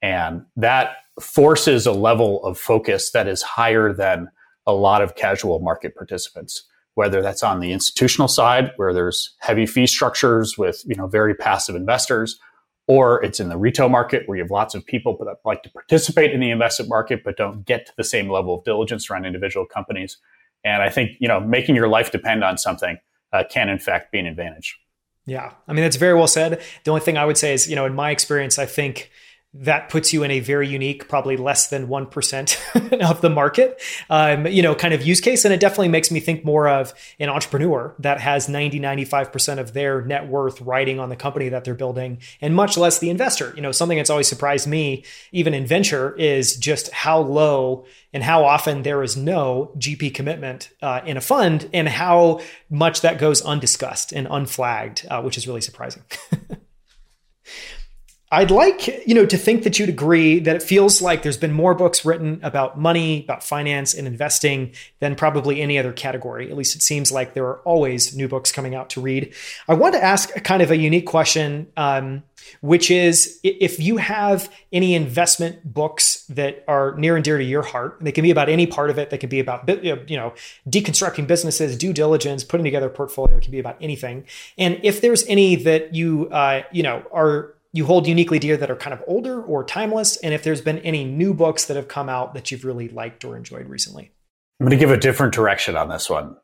And 0.00 0.46
that 0.56 0.96
forces 1.20 1.84
a 1.84 1.92
level 1.92 2.42
of 2.42 2.58
focus 2.58 3.10
that 3.10 3.28
is 3.28 3.42
higher 3.42 3.92
than 3.92 4.28
a 4.66 4.72
lot 4.72 5.02
of 5.02 5.14
casual 5.14 5.60
market 5.60 5.94
participants 5.94 6.64
whether 6.94 7.22
that's 7.22 7.42
on 7.42 7.60
the 7.60 7.72
institutional 7.72 8.28
side 8.28 8.70
where 8.76 8.92
there's 8.92 9.34
heavy 9.40 9.66
fee 9.66 9.86
structures 9.86 10.58
with 10.58 10.82
you 10.86 10.94
know 10.94 11.06
very 11.06 11.34
passive 11.34 11.74
investors 11.74 12.38
or 12.86 13.22
it's 13.24 13.40
in 13.40 13.48
the 13.48 13.56
retail 13.56 13.88
market 13.88 14.24
where 14.26 14.36
you 14.36 14.42
have 14.42 14.50
lots 14.50 14.74
of 14.74 14.84
people 14.84 15.16
that 15.18 15.36
like 15.44 15.62
to 15.62 15.70
participate 15.70 16.32
in 16.32 16.40
the 16.40 16.50
investment 16.50 16.88
market 16.88 17.22
but 17.24 17.36
don't 17.36 17.64
get 17.64 17.86
to 17.86 17.92
the 17.96 18.04
same 18.04 18.28
level 18.28 18.58
of 18.58 18.64
diligence 18.64 19.08
around 19.10 19.24
individual 19.24 19.64
companies. 19.66 20.18
And 20.64 20.82
I 20.82 20.90
think 20.90 21.12
you 21.20 21.28
know 21.28 21.40
making 21.40 21.76
your 21.76 21.88
life 21.88 22.10
depend 22.10 22.44
on 22.44 22.58
something 22.58 22.98
uh, 23.32 23.44
can 23.48 23.68
in 23.68 23.78
fact 23.78 24.12
be 24.12 24.18
an 24.18 24.26
advantage. 24.26 24.78
Yeah, 25.24 25.52
I 25.68 25.72
mean 25.72 25.84
that's 25.84 25.96
very 25.96 26.14
well 26.14 26.26
said. 26.26 26.60
The 26.84 26.90
only 26.90 27.00
thing 27.00 27.16
I 27.16 27.24
would 27.24 27.38
say 27.38 27.54
is 27.54 27.68
you 27.68 27.76
know 27.76 27.86
in 27.86 27.94
my 27.94 28.10
experience, 28.10 28.58
I 28.58 28.66
think 28.66 29.10
that 29.54 29.90
puts 29.90 30.14
you 30.14 30.22
in 30.22 30.30
a 30.30 30.40
very 30.40 30.66
unique, 30.66 31.08
probably 31.08 31.36
less 31.36 31.68
than 31.68 31.86
1% 31.86 33.02
of 33.10 33.20
the 33.20 33.28
market, 33.28 33.78
um, 34.08 34.46
you 34.46 34.62
know, 34.62 34.74
kind 34.74 34.94
of 34.94 35.06
use 35.06 35.20
case. 35.20 35.44
And 35.44 35.52
it 35.52 35.60
definitely 35.60 35.88
makes 35.88 36.10
me 36.10 36.20
think 36.20 36.42
more 36.42 36.68
of 36.68 36.94
an 37.20 37.28
entrepreneur 37.28 37.94
that 37.98 38.18
has 38.18 38.48
90, 38.48 38.80
95% 38.80 39.58
of 39.58 39.74
their 39.74 40.02
net 40.02 40.26
worth 40.26 40.62
riding 40.62 40.98
on 40.98 41.10
the 41.10 41.16
company 41.16 41.50
that 41.50 41.64
they're 41.64 41.74
building 41.74 42.18
and 42.40 42.54
much 42.54 42.78
less 42.78 42.98
the 42.98 43.10
investor. 43.10 43.52
You 43.54 43.60
know, 43.60 43.72
something 43.72 43.98
that's 43.98 44.08
always 44.08 44.26
surprised 44.26 44.66
me, 44.66 45.04
even 45.32 45.52
in 45.52 45.66
venture, 45.66 46.16
is 46.16 46.56
just 46.56 46.90
how 46.90 47.20
low 47.20 47.84
and 48.14 48.22
how 48.22 48.46
often 48.46 48.82
there 48.82 49.02
is 49.02 49.18
no 49.18 49.72
GP 49.76 50.14
commitment 50.14 50.70
uh, 50.80 51.02
in 51.04 51.18
a 51.18 51.20
fund 51.20 51.68
and 51.74 51.90
how 51.90 52.40
much 52.70 53.02
that 53.02 53.18
goes 53.18 53.42
undiscussed 53.42 54.12
and 54.12 54.26
unflagged, 54.30 55.06
uh, 55.10 55.20
which 55.20 55.36
is 55.36 55.46
really 55.46 55.60
surprising. 55.60 56.04
I'd 58.32 58.50
like, 58.50 59.06
you 59.06 59.14
know, 59.14 59.26
to 59.26 59.36
think 59.36 59.62
that 59.64 59.78
you'd 59.78 59.90
agree 59.90 60.38
that 60.38 60.56
it 60.56 60.62
feels 60.62 61.02
like 61.02 61.22
there's 61.22 61.36
been 61.36 61.52
more 61.52 61.74
books 61.74 62.02
written 62.02 62.40
about 62.42 62.78
money, 62.78 63.24
about 63.24 63.44
finance 63.44 63.92
and 63.92 64.06
investing 64.06 64.72
than 65.00 65.16
probably 65.16 65.60
any 65.60 65.78
other 65.78 65.92
category. 65.92 66.50
At 66.50 66.56
least 66.56 66.74
it 66.74 66.80
seems 66.80 67.12
like 67.12 67.34
there 67.34 67.44
are 67.44 67.58
always 67.58 68.16
new 68.16 68.28
books 68.28 68.50
coming 68.50 68.74
out 68.74 68.88
to 68.90 69.02
read. 69.02 69.34
I 69.68 69.74
want 69.74 69.94
to 69.96 70.02
ask 70.02 70.32
kind 70.44 70.62
of 70.62 70.70
a 70.70 70.78
unique 70.78 71.04
question, 71.04 71.66
um, 71.76 72.22
which 72.62 72.90
is 72.90 73.38
if 73.42 73.78
you 73.78 73.98
have 73.98 74.50
any 74.72 74.94
investment 74.94 75.70
books 75.70 76.24
that 76.30 76.64
are 76.66 76.94
near 76.96 77.16
and 77.16 77.24
dear 77.24 77.36
to 77.36 77.44
your 77.44 77.62
heart, 77.62 77.98
they 78.00 78.12
can 78.12 78.22
be 78.22 78.30
about 78.30 78.48
any 78.48 78.66
part 78.66 78.88
of 78.88 78.98
it. 78.98 79.10
They 79.10 79.18
can 79.18 79.28
be 79.28 79.40
about, 79.40 79.68
you 79.84 80.16
know, 80.16 80.32
deconstructing 80.66 81.26
businesses, 81.26 81.76
due 81.76 81.92
diligence, 81.92 82.44
putting 82.44 82.64
together 82.64 82.86
a 82.86 82.90
portfolio. 82.90 83.36
It 83.36 83.42
can 83.42 83.52
be 83.52 83.58
about 83.58 83.76
anything. 83.82 84.24
And 84.56 84.80
if 84.82 85.02
there's 85.02 85.22
any 85.26 85.54
that 85.56 85.94
you, 85.94 86.30
uh, 86.30 86.62
you 86.72 86.82
know, 86.82 87.04
are 87.12 87.54
you 87.72 87.86
hold 87.86 88.06
uniquely 88.06 88.38
dear 88.38 88.56
that 88.56 88.70
are 88.70 88.76
kind 88.76 88.92
of 88.92 89.02
older 89.06 89.42
or 89.42 89.64
timeless, 89.64 90.16
and 90.18 90.34
if 90.34 90.42
there's 90.42 90.60
been 90.60 90.78
any 90.80 91.04
new 91.04 91.32
books 91.32 91.64
that 91.66 91.76
have 91.76 91.88
come 91.88 92.08
out 92.08 92.34
that 92.34 92.50
you've 92.50 92.64
really 92.64 92.88
liked 92.88 93.24
or 93.24 93.36
enjoyed 93.36 93.68
recently. 93.68 94.12
I'm 94.60 94.66
going 94.66 94.78
to 94.78 94.80
give 94.80 94.90
a 94.90 94.96
different 94.96 95.32
direction 95.32 95.76
on 95.76 95.88
this 95.88 96.10
one, 96.10 96.36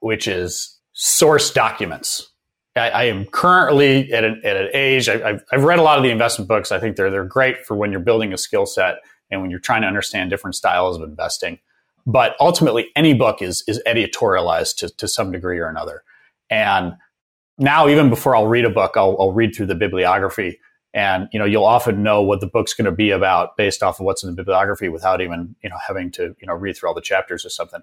which 0.00 0.26
is 0.26 0.78
source 0.92 1.52
documents. 1.52 2.30
I, 2.74 2.90
I 2.90 3.04
am 3.04 3.24
currently 3.26 4.12
at 4.12 4.24
an, 4.24 4.42
at 4.44 4.56
an 4.56 4.68
age, 4.74 5.08
I, 5.08 5.18
have 5.18 5.44
I've 5.52 5.64
read 5.64 5.78
a 5.78 5.82
lot 5.82 5.98
of 5.98 6.04
the 6.04 6.10
investment 6.10 6.48
books. 6.48 6.72
I 6.72 6.80
think 6.80 6.96
they're, 6.96 7.10
they're 7.10 7.24
great 7.24 7.64
for 7.64 7.76
when 7.76 7.90
you're 7.90 8.00
building 8.00 8.32
a 8.32 8.38
skill 8.38 8.66
set 8.66 8.96
and 9.30 9.40
when 9.40 9.50
you're 9.50 9.60
trying 9.60 9.82
to 9.82 9.88
understand 9.88 10.30
different 10.30 10.56
styles 10.56 10.96
of 10.96 11.02
investing. 11.02 11.58
But 12.06 12.36
ultimately, 12.40 12.88
any 12.96 13.14
book 13.14 13.42
is, 13.42 13.62
is 13.68 13.80
editorialized 13.86 14.76
to, 14.78 14.88
to 14.96 15.06
some 15.06 15.30
degree 15.30 15.58
or 15.58 15.68
another. 15.68 16.02
And 16.50 16.94
now 17.58 17.88
even 17.88 18.08
before 18.08 18.36
I'll 18.36 18.46
read 18.46 18.64
a 18.64 18.70
book, 18.70 18.92
I'll, 18.96 19.16
I'll 19.18 19.32
read 19.32 19.54
through 19.54 19.66
the 19.66 19.74
bibliography 19.74 20.58
And 20.94 21.28
you 21.32 21.38
know, 21.38 21.44
you'll 21.44 21.64
often 21.64 22.02
know 22.02 22.22
what 22.22 22.40
the 22.40 22.46
book's 22.46 22.74
going 22.74 22.86
to 22.86 22.92
be 22.92 23.10
about 23.10 23.56
based 23.56 23.82
off 23.82 24.00
of 24.00 24.06
what's 24.06 24.22
in 24.22 24.30
the 24.30 24.36
bibliography 24.36 24.88
without 24.88 25.20
even 25.20 25.54
you 25.62 25.68
know 25.68 25.76
having 25.86 26.10
to 26.12 26.34
you 26.40 26.46
know 26.46 26.54
read 26.54 26.76
through 26.76 26.88
all 26.88 26.94
the 26.94 27.00
chapters 27.00 27.44
or 27.44 27.50
something. 27.50 27.82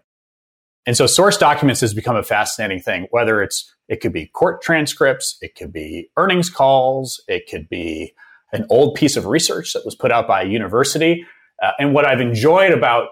And 0.86 0.96
so 0.96 1.08
source 1.08 1.38
documents 1.38 1.82
has 1.82 1.94
become 1.94 2.16
a 2.16 2.24
fascinating 2.24 2.80
thing, 2.80 3.08
whether 3.10 3.42
it's, 3.42 3.74
it 3.88 4.02
could 4.02 4.14
be 4.14 4.28
court 4.28 4.62
transcripts, 4.62 5.38
it 5.42 5.56
could 5.56 5.74
be 5.74 6.10
earnings 6.16 6.50
calls, 6.50 7.24
it 7.28 7.50
could 7.50 7.68
be 7.70 8.14
an 8.52 8.66
old 8.70 8.96
piece 8.96 9.18
of 9.18 9.26
research 9.26 9.74
that 9.74 9.84
was 9.84 9.96
put 9.96 10.12
out 10.12 10.28
by 10.28 10.44
a 10.44 10.46
university. 10.46 11.26
Uh, 11.62 11.72
and 11.80 11.94
what 11.94 12.06
I've 12.06 12.22
enjoyed 12.22 12.72
about 12.72 13.10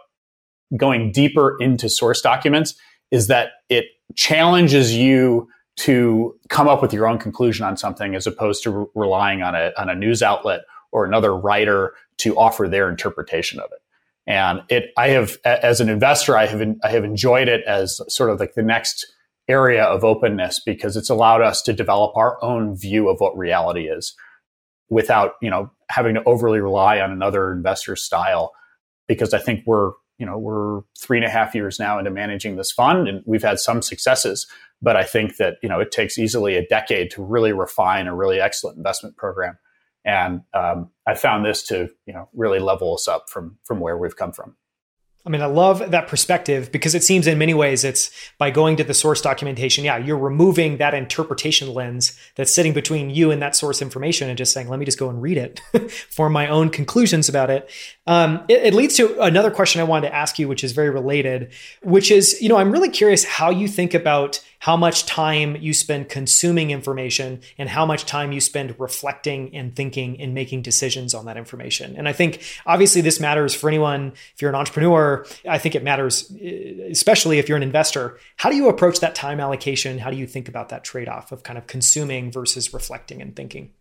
going 0.77 1.11
deeper 1.11 1.57
into 1.59 1.89
source 1.89 2.21
documents 2.21 2.75
is 3.11 3.27
that 3.27 3.49
it 3.69 3.85
challenges 4.15 4.95
you 4.95 5.47
to 5.75 6.37
come 6.49 6.67
up 6.67 6.81
with 6.81 6.93
your 6.93 7.07
own 7.07 7.17
conclusion 7.17 7.65
on 7.65 7.77
something 7.77 8.15
as 8.15 8.27
opposed 8.27 8.63
to 8.63 8.71
re- 8.71 8.85
relying 8.95 9.41
on 9.41 9.55
a, 9.55 9.71
on 9.77 9.89
a 9.89 9.95
news 9.95 10.21
outlet 10.21 10.61
or 10.91 11.05
another 11.05 11.35
writer 11.35 11.93
to 12.17 12.37
offer 12.37 12.67
their 12.67 12.89
interpretation 12.89 13.59
of 13.59 13.65
it. 13.71 13.79
And 14.25 14.61
it, 14.69 14.91
I 14.97 15.09
have, 15.09 15.37
as 15.43 15.81
an 15.81 15.89
investor, 15.89 16.37
I 16.37 16.45
have, 16.45 16.61
I 16.83 16.89
have 16.89 17.03
enjoyed 17.03 17.47
it 17.47 17.63
as 17.65 17.99
sort 18.07 18.29
of 18.29 18.39
like 18.39 18.53
the 18.53 18.63
next 18.63 19.11
area 19.49 19.83
of 19.83 20.03
openness 20.03 20.61
because 20.65 20.95
it's 20.95 21.09
allowed 21.09 21.41
us 21.41 21.61
to 21.63 21.73
develop 21.73 22.15
our 22.15 22.41
own 22.43 22.75
view 22.75 23.09
of 23.09 23.19
what 23.19 23.37
reality 23.37 23.87
is 23.87 24.15
without, 24.89 25.33
you 25.41 25.49
know, 25.49 25.69
having 25.89 26.13
to 26.13 26.23
overly 26.23 26.59
rely 26.59 26.99
on 26.99 27.11
another 27.11 27.51
investor's 27.51 28.01
style. 28.01 28.53
Because 29.07 29.33
I 29.33 29.39
think 29.39 29.63
we're, 29.65 29.91
you 30.17 30.25
know, 30.25 30.37
we're 30.37 30.81
three 30.97 31.17
and 31.17 31.25
a 31.25 31.29
half 31.29 31.53
years 31.53 31.77
now 31.77 31.99
into 31.99 32.11
managing 32.11 32.55
this 32.55 32.71
fund 32.71 33.09
and 33.09 33.21
we've 33.25 33.43
had 33.43 33.59
some 33.59 33.81
successes, 33.81 34.47
but 34.83 34.97
I 34.97 35.03
think 35.03 35.37
that, 35.37 35.55
you 35.63 35.69
know, 35.69 35.79
it 35.79 35.91
takes 35.91 36.19
easily 36.19 36.55
a 36.55 36.67
decade 36.67 37.09
to 37.11 37.23
really 37.23 37.53
refine 37.53 38.05
a 38.05 38.15
really 38.15 38.39
excellent 38.39 38.77
investment 38.77 39.15
program. 39.15 39.57
And 40.05 40.41
um, 40.53 40.91
I 41.07 41.15
found 41.15 41.45
this 41.45 41.63
to 41.67 41.89
you 42.05 42.13
know 42.13 42.27
really 42.33 42.59
level 42.59 42.93
us 42.93 43.07
up 43.07 43.29
from 43.29 43.57
from 43.63 43.79
where 43.79 43.97
we've 43.97 44.15
come 44.15 44.33
from. 44.33 44.55
I 45.25 45.29
mean, 45.29 45.41
I 45.41 45.45
love 45.45 45.91
that 45.91 46.09
perspective 46.09 46.69
because 46.69 46.93
it 46.95 47.01
seems 47.01 47.27
in 47.27 47.37
many 47.37 47.53
ways 47.53 47.85
it's 47.85 48.11
by 48.37 48.51
going 48.51 48.75
to 48.75 48.83
the 48.83 48.93
source 48.93 49.21
documentation, 49.21 49.85
yeah, 49.85 49.95
you're 49.95 50.17
removing 50.17 50.77
that 50.77 50.93
interpretation 50.93 51.73
lens 51.73 52.19
that's 52.35 52.53
sitting 52.53 52.73
between 52.73 53.09
you 53.09 53.31
and 53.31 53.41
that 53.41 53.55
source 53.55 53.81
information 53.81 54.27
and 54.27 54.37
just 54.37 54.51
saying, 54.51 54.67
let 54.67 54.79
me 54.79 54.85
just 54.85 54.99
go 54.99 55.09
and 55.09 55.21
read 55.21 55.37
it 55.37 55.61
for 55.91 56.29
my 56.29 56.47
own 56.49 56.69
conclusions 56.69 57.29
about 57.29 57.49
it. 57.49 57.69
Um, 58.05 58.43
it. 58.49 58.63
It 58.63 58.73
leads 58.73 58.95
to 58.95 59.17
another 59.21 59.49
question 59.49 59.79
I 59.79 59.85
wanted 59.85 60.09
to 60.09 60.15
ask 60.15 60.37
you, 60.39 60.49
which 60.49 60.61
is 60.61 60.73
very 60.73 60.89
related, 60.89 61.53
which 61.83 62.11
is, 62.11 62.41
you 62.41 62.49
know, 62.49 62.57
I'm 62.57 62.71
really 62.73 62.89
curious 62.89 63.23
how 63.23 63.49
you 63.49 63.69
think 63.69 63.93
about 63.93 64.43
how 64.63 64.77
much 64.77 65.05
time 65.05 65.57
you 65.57 65.73
spend 65.73 66.07
consuming 66.07 66.71
information 66.71 67.41
and 67.57 67.67
how 67.67 67.85
much 67.85 68.05
time 68.05 68.31
you 68.31 68.39
spend 68.39 68.73
reflecting 68.79 69.53
and 69.53 69.75
thinking 69.75 70.21
and 70.21 70.33
making 70.33 70.61
decisions 70.61 71.13
on 71.13 71.25
that 71.25 71.35
information. 71.35 71.97
And 71.97 72.07
I 72.07 72.13
think 72.13 72.41
obviously 72.65 73.01
this 73.01 73.19
matters 73.19 73.53
for 73.53 73.67
anyone. 73.67 74.13
If 74.33 74.41
you're 74.41 74.49
an 74.49 74.55
entrepreneur, 74.55 75.25
I 75.45 75.57
think 75.57 75.75
it 75.75 75.83
matters, 75.83 76.31
especially 76.89 77.39
if 77.39 77.49
you're 77.49 77.57
an 77.57 77.63
investor. 77.63 78.17
How 78.37 78.49
do 78.49 78.55
you 78.55 78.69
approach 78.69 79.01
that 79.01 79.15
time 79.15 79.41
allocation? 79.41 79.97
How 79.97 80.09
do 80.09 80.15
you 80.15 80.25
think 80.25 80.47
about 80.47 80.69
that 80.69 80.85
trade 80.85 81.09
off 81.09 81.33
of 81.33 81.43
kind 81.43 81.57
of 81.57 81.67
consuming 81.67 82.31
versus 82.31 82.73
reflecting 82.73 83.21
and 83.21 83.35
thinking? 83.35 83.71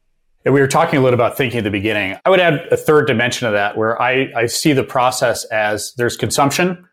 And 0.45 0.53
we 0.53 0.61
were 0.61 0.67
talking 0.67 0.99
a 0.99 1.03
little 1.03 1.15
about 1.15 1.37
thinking 1.37 1.59
at 1.59 1.65
the 1.65 1.71
beginning. 1.71 2.19
I 2.27 2.29
would 2.29 2.41
add 2.41 2.55
a 2.73 2.77
third 2.77 3.07
dimension 3.07 3.47
of 3.47 3.53
that 3.53 3.77
where 3.77 4.03
I, 4.03 4.33
I 4.35 4.47
see 4.47 4.73
the 4.73 4.83
process 4.83 5.45
as 5.45 5.95
there's 5.97 6.17
consumption, 6.17 6.89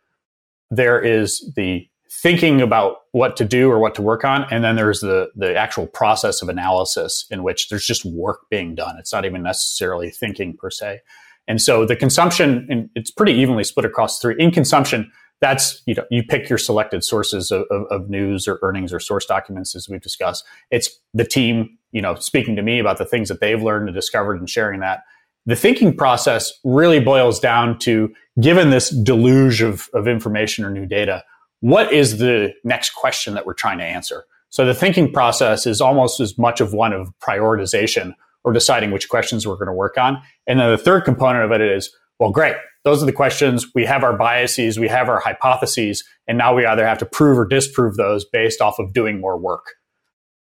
there 0.70 1.02
is 1.02 1.52
the 1.56 1.90
thinking 2.22 2.62
about 2.62 2.98
what 3.12 3.36
to 3.38 3.46
do 3.46 3.72
or 3.72 3.80
what 3.80 3.96
to 3.96 4.02
work 4.02 4.24
on. 4.24 4.46
And 4.52 4.64
then 4.64 4.76
there's 4.76 5.00
the 5.00 5.30
the 5.36 5.56
actual 5.56 5.88
process 5.88 6.42
of 6.42 6.50
analysis 6.50 7.26
in 7.32 7.44
which 7.44 7.70
there's 7.70 7.86
just 7.86 8.06
work 8.06 8.42
being 8.50 8.76
done. 8.76 8.98
It's 9.00 9.14
not 9.14 9.26
even 9.26 9.44
necessarily 9.44 10.10
thinking 10.10 10.56
per 10.56 10.70
se. 10.70 11.02
And 11.48 11.62
so 11.62 11.86
the 11.86 11.96
consumption 11.96 12.68
and 12.70 12.90
it's 12.96 13.12
pretty 13.12 13.34
evenly 13.34 13.64
split 13.64 13.86
across 13.86 14.20
three. 14.20 14.36
In 14.38 14.52
consumption 14.52 15.12
that's 15.42 15.82
you 15.86 15.96
know 15.96 16.04
you 16.12 16.22
pick 16.22 16.50
your 16.50 16.58
selected 16.58 17.04
sources 17.04 17.50
of, 17.50 17.66
of, 17.72 17.86
of 17.90 18.10
news 18.10 18.48
or 18.48 18.60
earnings 18.62 18.94
or 18.94 19.00
source 19.00 19.26
documents 19.26 19.76
as 19.76 19.90
we've 19.90 20.02
discussed. 20.02 20.46
It's 20.70 20.90
the 21.14 21.26
team 21.26 21.78
you 21.92 22.02
know 22.02 22.16
speaking 22.16 22.56
to 22.58 22.62
me 22.62 22.80
about 22.80 22.98
the 22.98 23.06
things 23.06 23.30
that 23.30 23.40
they've 23.40 23.62
learned 23.62 23.88
and 23.88 23.96
discovered 23.96 24.40
and 24.40 24.50
sharing 24.50 24.82
that. 24.82 25.04
The 25.46 25.56
thinking 25.56 25.96
process 25.96 26.52
really 26.64 27.00
boils 27.00 27.40
down 27.40 27.80
to 27.80 28.14
given 28.40 28.70
this 28.70 28.90
deluge 28.90 29.62
of, 29.62 29.90
of 29.94 30.08
information 30.08 30.64
or 30.64 30.70
new 30.70 30.86
data 30.86 31.24
what 31.62 31.92
is 31.92 32.18
the 32.18 32.54
next 32.64 32.92
question 32.92 33.34
that 33.34 33.46
we're 33.46 33.54
trying 33.54 33.78
to 33.80 33.84
answer? 33.84 34.26
So 34.50 34.66
the 34.66 34.74
thinking 34.74 35.12
process 35.12 35.68
is 35.68 35.82
almost 35.82 36.20
as 36.20 36.38
much 36.38 36.62
of 36.62 36.74
one 36.74 36.94
of 36.94 37.12
prioritization 37.20 38.14
or 38.44 38.54
deciding 38.54 38.92
which 38.92 39.10
questions 39.10 39.46
we're 39.46 39.56
going 39.56 39.68
to 39.68 39.74
work 39.74 39.98
on. 39.98 40.22
And 40.48 40.60
then 40.60 40.72
the 40.72 40.78
third 40.78 41.06
component 41.06 41.46
of 41.46 41.52
it 41.52 41.62
is, 41.62 41.94
well, 42.20 42.32
great. 42.32 42.56
Those 42.84 43.04
are 43.04 43.06
the 43.06 43.12
questions. 43.12 43.68
We 43.76 43.86
have 43.86 44.04
our 44.04 44.16
biases, 44.16 44.80
we 44.80 44.88
have 44.88 45.10
our 45.10 45.20
hypotheses, 45.20 46.04
and 46.28 46.38
now 46.38 46.56
we 46.56 46.66
either 46.66 46.86
have 46.86 46.98
to 47.00 47.06
prove 47.06 47.38
or 47.38 47.46
disprove 47.46 47.98
those 47.98 48.26
based 48.26 48.62
off 48.62 48.80
of 48.80 48.94
doing 48.94 49.20
more 49.20 49.38
work. 49.38 49.74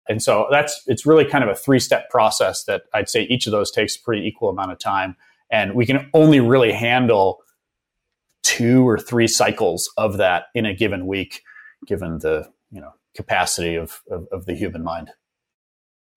And 0.10 0.22
so 0.22 0.48
that's 0.51 0.82
it's 0.88 1.05
really 1.05 1.25
kind 1.25 1.43
of 1.43 1.50
a 1.50 1.55
three-step 1.55 2.10
process 2.10 2.65
that 2.65 2.84
I'd 2.93 3.08
say 3.08 3.24
each 3.24 3.46
of 3.48 3.51
those 3.51 3.72
takes 3.72 3.96
a 3.96 4.01
pretty 4.01 4.27
equal 4.27 4.50
amount 4.50 4.72
of 4.72 4.79
time. 4.79 5.15
And 5.50 5.75
we 5.75 5.86
can 5.86 6.10
only 6.13 6.39
really 6.39 6.72
handle 6.72 7.43
two 8.44 8.88
or 8.88 8.98
three 8.98 9.28
cycles 9.28 9.92
of 9.98 10.18
that 10.18 10.46
in 10.54 10.66
a 10.66 10.74
given 10.74 11.08
week, 11.08 11.42
given 11.88 12.20
the 12.20 12.50
you 12.72 12.82
know 12.82 12.92
capacity 13.16 13.76
of, 13.76 14.02
of, 14.10 14.28
of 14.32 14.46
the 14.46 14.56
human 14.56 14.84
mind. 14.84 15.12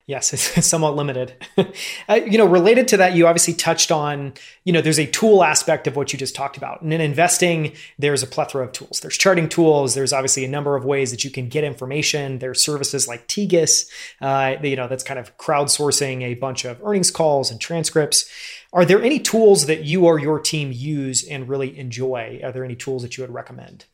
Yes, 0.07 0.33
it's 0.57 0.67
somewhat 0.67 0.95
limited. 0.95 1.35
uh, 2.09 2.15
you 2.15 2.39
know, 2.39 2.47
related 2.47 2.89
to 2.89 2.97
that, 2.99 3.15
you 3.15 3.27
obviously 3.27 3.55
touched 3.55 3.91
on, 3.91 4.35
you 4.65 4.73
know, 4.73 4.81
there's 4.81 5.01
a 5.01 5.07
tool 5.07 5.43
aspect 5.43 5.87
of 5.87 5.97
what 5.97 6.13
you 6.13 6.19
just 6.19 6.35
talked 6.35 6.57
about. 6.57 6.81
And 6.83 6.93
in 6.93 7.01
investing, 7.01 7.73
there's 7.99 8.23
a 8.23 8.27
plethora 8.27 8.65
of 8.65 8.73
tools. 8.73 9.01
There's 9.01 9.19
charting 9.19 9.49
tools. 9.49 9.95
There's 9.95 10.13
obviously 10.13 10.45
a 10.45 10.49
number 10.49 10.77
of 10.77 10.85
ways 10.85 11.11
that 11.11 11.25
you 11.25 11.31
can 11.31 11.49
get 11.49 11.65
information. 11.65 12.39
There's 12.39 12.63
services 12.63 13.09
like 13.09 13.27
Tegus, 13.27 13.91
uh, 14.21 14.57
you 14.63 14.77
know, 14.77 14.87
that's 14.87 15.05
kind 15.05 15.19
of 15.19 15.37
crowdsourcing 15.39 16.23
a 16.23 16.35
bunch 16.35 16.65
of 16.65 16.81
earnings 16.85 17.11
calls 17.11 17.51
and 17.51 17.61
transcripts. 17.61 18.31
Are 18.73 18.85
there 18.85 19.03
any 19.03 19.19
tools 19.19 19.67
that 19.67 19.85
you 19.85 20.07
or 20.07 20.21
your 20.21 20.39
team 20.39 20.71
use 20.71 21.27
and 21.27 21.49
really 21.49 21.77
enjoy? 21.79 22.41
Are 22.45 22.53
there 22.53 22.65
any 22.65 22.77
tools 22.77 23.03
that 23.03 23.17
you 23.17 23.25
would 23.25 23.33
recommend? 23.33 23.87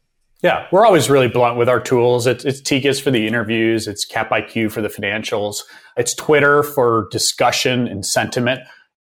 Yeah, 0.42 0.66
we're 0.72 0.84
always 0.84 1.08
really 1.08 1.28
blunt 1.28 1.56
with 1.56 1.68
our 1.68 1.80
tools. 1.80 2.26
It's, 2.26 2.44
it's 2.44 3.00
for 3.00 3.12
the 3.12 3.26
interviews, 3.28 3.86
it's 3.86 4.04
CapIQ 4.04 4.72
for 4.72 4.82
the 4.82 4.88
financials, 4.88 5.62
it's 5.96 6.14
Twitter 6.14 6.64
for 6.64 7.06
discussion 7.12 7.86
and 7.86 8.04
sentiment. 8.04 8.60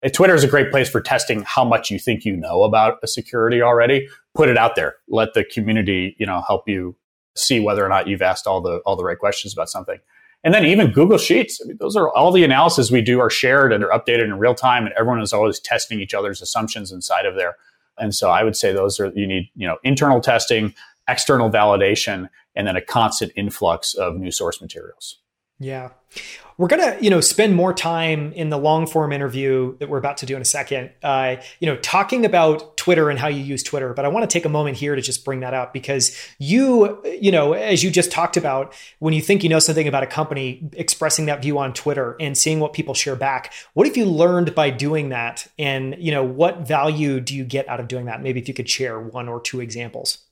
Eh, 0.05 0.09
Twitter 0.09 0.37
is 0.37 0.45
a 0.45 0.49
great 0.49 0.71
place 0.71 0.89
for 0.89 1.01
testing 1.01 1.43
how 1.43 1.65
much 1.65 1.91
you 1.91 1.99
think 1.99 2.25
you 2.25 2.37
know 2.37 2.63
about 2.63 2.99
a 3.03 3.09
security 3.09 3.61
already. 3.61 4.09
Put 4.35 4.49
it 4.49 4.57
out 4.57 4.77
there. 4.77 4.95
Let 5.09 5.35
the 5.35 5.45
community, 5.45 6.15
you 6.19 6.27
know, 6.27 6.43
help 6.47 6.69
you 6.69 6.95
see 7.35 7.59
whether 7.59 7.85
or 7.85 7.89
not 7.89 8.07
you've 8.07 8.23
asked 8.23 8.47
all 8.47 8.61
the 8.61 8.79
all 8.87 8.97
the 8.97 9.05
right 9.05 9.19
questions 9.19 9.53
about 9.53 9.69
something. 9.69 9.99
And 10.45 10.55
then 10.55 10.65
even 10.65 10.93
Google 10.93 11.19
Sheets. 11.19 11.61
I 11.63 11.67
mean, 11.67 11.77
those 11.81 11.97
are 11.97 12.09
all 12.15 12.31
the 12.31 12.45
analysis 12.45 12.91
we 12.91 13.01
do 13.01 13.19
are 13.21 13.31
shared 13.31 13.73
and 13.73 13.83
are 13.83 13.91
updated 13.91 14.25
in 14.25 14.39
real 14.39 14.55
time, 14.55 14.85
and 14.85 14.95
everyone 14.97 15.23
is 15.23 15.33
always 15.33 15.59
testing 15.59 16.01
each 16.01 16.15
other's 16.15 16.41
assumptions 16.41 16.93
inside 16.93 17.27
of 17.27 17.35
there. 17.35 17.57
And 17.99 18.15
so 18.15 18.31
I 18.31 18.45
would 18.45 18.55
say 18.55 18.73
those 18.73 19.01
are 19.01 19.11
you 19.17 19.27
need 19.27 19.51
you 19.57 19.67
know 19.67 19.79
internal 19.83 20.21
testing, 20.21 20.75
external 21.09 21.51
validation, 21.51 22.29
and 22.55 22.67
then 22.67 22.77
a 22.77 22.81
constant 22.81 23.33
influx 23.37 23.95
of 23.95 24.17
new 24.17 24.31
source 24.31 24.61
materials. 24.61 25.21
Yeah. 25.59 25.91
We're 26.59 26.69
gonna, 26.69 26.97
you 27.01 27.11
know, 27.11 27.21
spend 27.21 27.55
more 27.55 27.75
time 27.75 28.33
in 28.33 28.49
the 28.49 28.57
long 28.57 28.87
form 28.87 29.13
interview 29.13 29.77
that 29.79 29.91
we're 29.91 29.99
about 29.99 30.19
to 30.19 30.27
do 30.27 30.37
in 30.37 30.41
a 30.41 30.47
second, 30.47 30.91
uh, 31.03 31.37
you 31.61 31.67
know, 31.67 31.77
talking 31.77 32.25
about 32.25 32.79
Twitter 32.79 33.11
and 33.11 33.19
how 33.19 33.29
you 33.29 33.43
use 33.43 33.63
Twitter. 33.63 33.93
But 33.93 34.07
I 34.07 34.09
want 34.09 34.29
to 34.29 34.33
take 34.33 34.47
a 34.47 34.51
moment 34.51 34.79
here 34.79 34.95
to 34.95 35.03
just 35.03 35.23
bring 35.25 35.41
that 35.41 35.53
up 35.53 35.75
because 35.75 36.17
you, 36.39 37.03
you 37.21 37.31
know, 37.31 37.53
as 37.53 37.83
you 37.83 37.91
just 37.91 38.11
talked 38.11 38.39
about, 38.39 38.75
when 39.01 39.13
you 39.13 39.21
think 39.21 39.43
you 39.43 39.51
know 39.51 39.59
something 39.59 39.87
about 39.87 40.03
a 40.03 40.07
company, 40.07 40.67
expressing 40.73 41.27
that 41.27 41.43
view 41.43 41.59
on 41.59 41.75
Twitter 41.75 42.17
and 42.21 42.39
seeing 42.39 42.61
what 42.61 42.73
people 42.73 42.95
share 42.95 43.17
back. 43.17 43.53
What 43.75 43.87
have 43.87 43.97
you 43.97 44.07
learned 44.07 44.55
by 44.55 44.71
doing 44.71 45.11
that? 45.11 45.47
And 45.59 45.95
you 45.99 46.11
know, 46.11 46.25
what 46.25 46.67
value 46.67 47.21
do 47.21 47.35
you 47.35 47.45
get 47.45 47.69
out 47.69 47.81
of 47.81 47.89
doing 47.89 48.07
that? 48.07 48.23
Maybe 48.23 48.41
if 48.41 48.49
you 48.49 48.55
could 48.55 48.69
share 48.69 48.99
one 48.99 49.29
or 49.29 49.41
two 49.41 49.61
examples. 49.61 50.26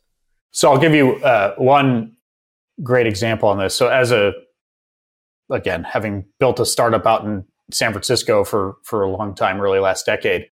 So 0.55 0.71
I'll 0.71 0.79
give 0.79 0.95
you 0.95 1.17
uh, 1.17 1.55
one 1.57 2.13
great 2.83 3.09
example 3.09 3.49
on 3.49 3.59
this. 3.59 3.75
So 3.75 3.89
as 3.89 4.13
a 4.13 4.33
again, 5.51 5.85
having 5.85 6.25
built 6.39 6.61
a 6.61 6.65
startup 6.65 7.07
out 7.07 7.25
in 7.25 7.45
San 7.73 7.93
Francisco 7.93 8.45
for 8.45 8.77
for 8.85 9.03
a 9.03 9.11
long 9.11 9.35
time, 9.35 9.61
really 9.61 9.81
last 9.81 10.07
decade, 10.07 10.49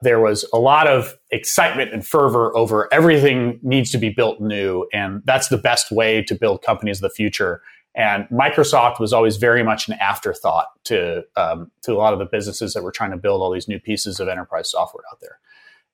there 0.00 0.18
was 0.18 0.46
a 0.54 0.58
lot 0.58 0.86
of 0.88 1.14
excitement 1.30 1.92
and 1.92 2.06
fervor 2.06 2.56
over 2.56 2.88
everything 2.92 3.60
needs 3.62 3.90
to 3.90 3.98
be 3.98 4.08
built 4.08 4.40
new, 4.40 4.86
and 4.94 5.22
that's 5.26 5.48
the 5.48 5.58
best 5.58 5.92
way 5.92 6.22
to 6.22 6.34
build 6.34 6.62
companies 6.62 6.98
of 6.98 7.02
the 7.02 7.14
future. 7.14 7.60
And 7.94 8.26
Microsoft 8.30 8.98
was 8.98 9.12
always 9.12 9.36
very 9.36 9.62
much 9.62 9.88
an 9.88 9.94
afterthought 10.00 10.68
to 10.84 11.22
um, 11.36 11.70
to 11.82 11.92
a 11.92 11.98
lot 11.98 12.14
of 12.14 12.18
the 12.18 12.24
businesses 12.24 12.72
that 12.72 12.82
were 12.82 12.92
trying 12.92 13.10
to 13.10 13.18
build 13.18 13.42
all 13.42 13.52
these 13.52 13.68
new 13.68 13.78
pieces 13.78 14.20
of 14.20 14.28
enterprise 14.28 14.70
software 14.70 15.04
out 15.12 15.20
there. 15.20 15.38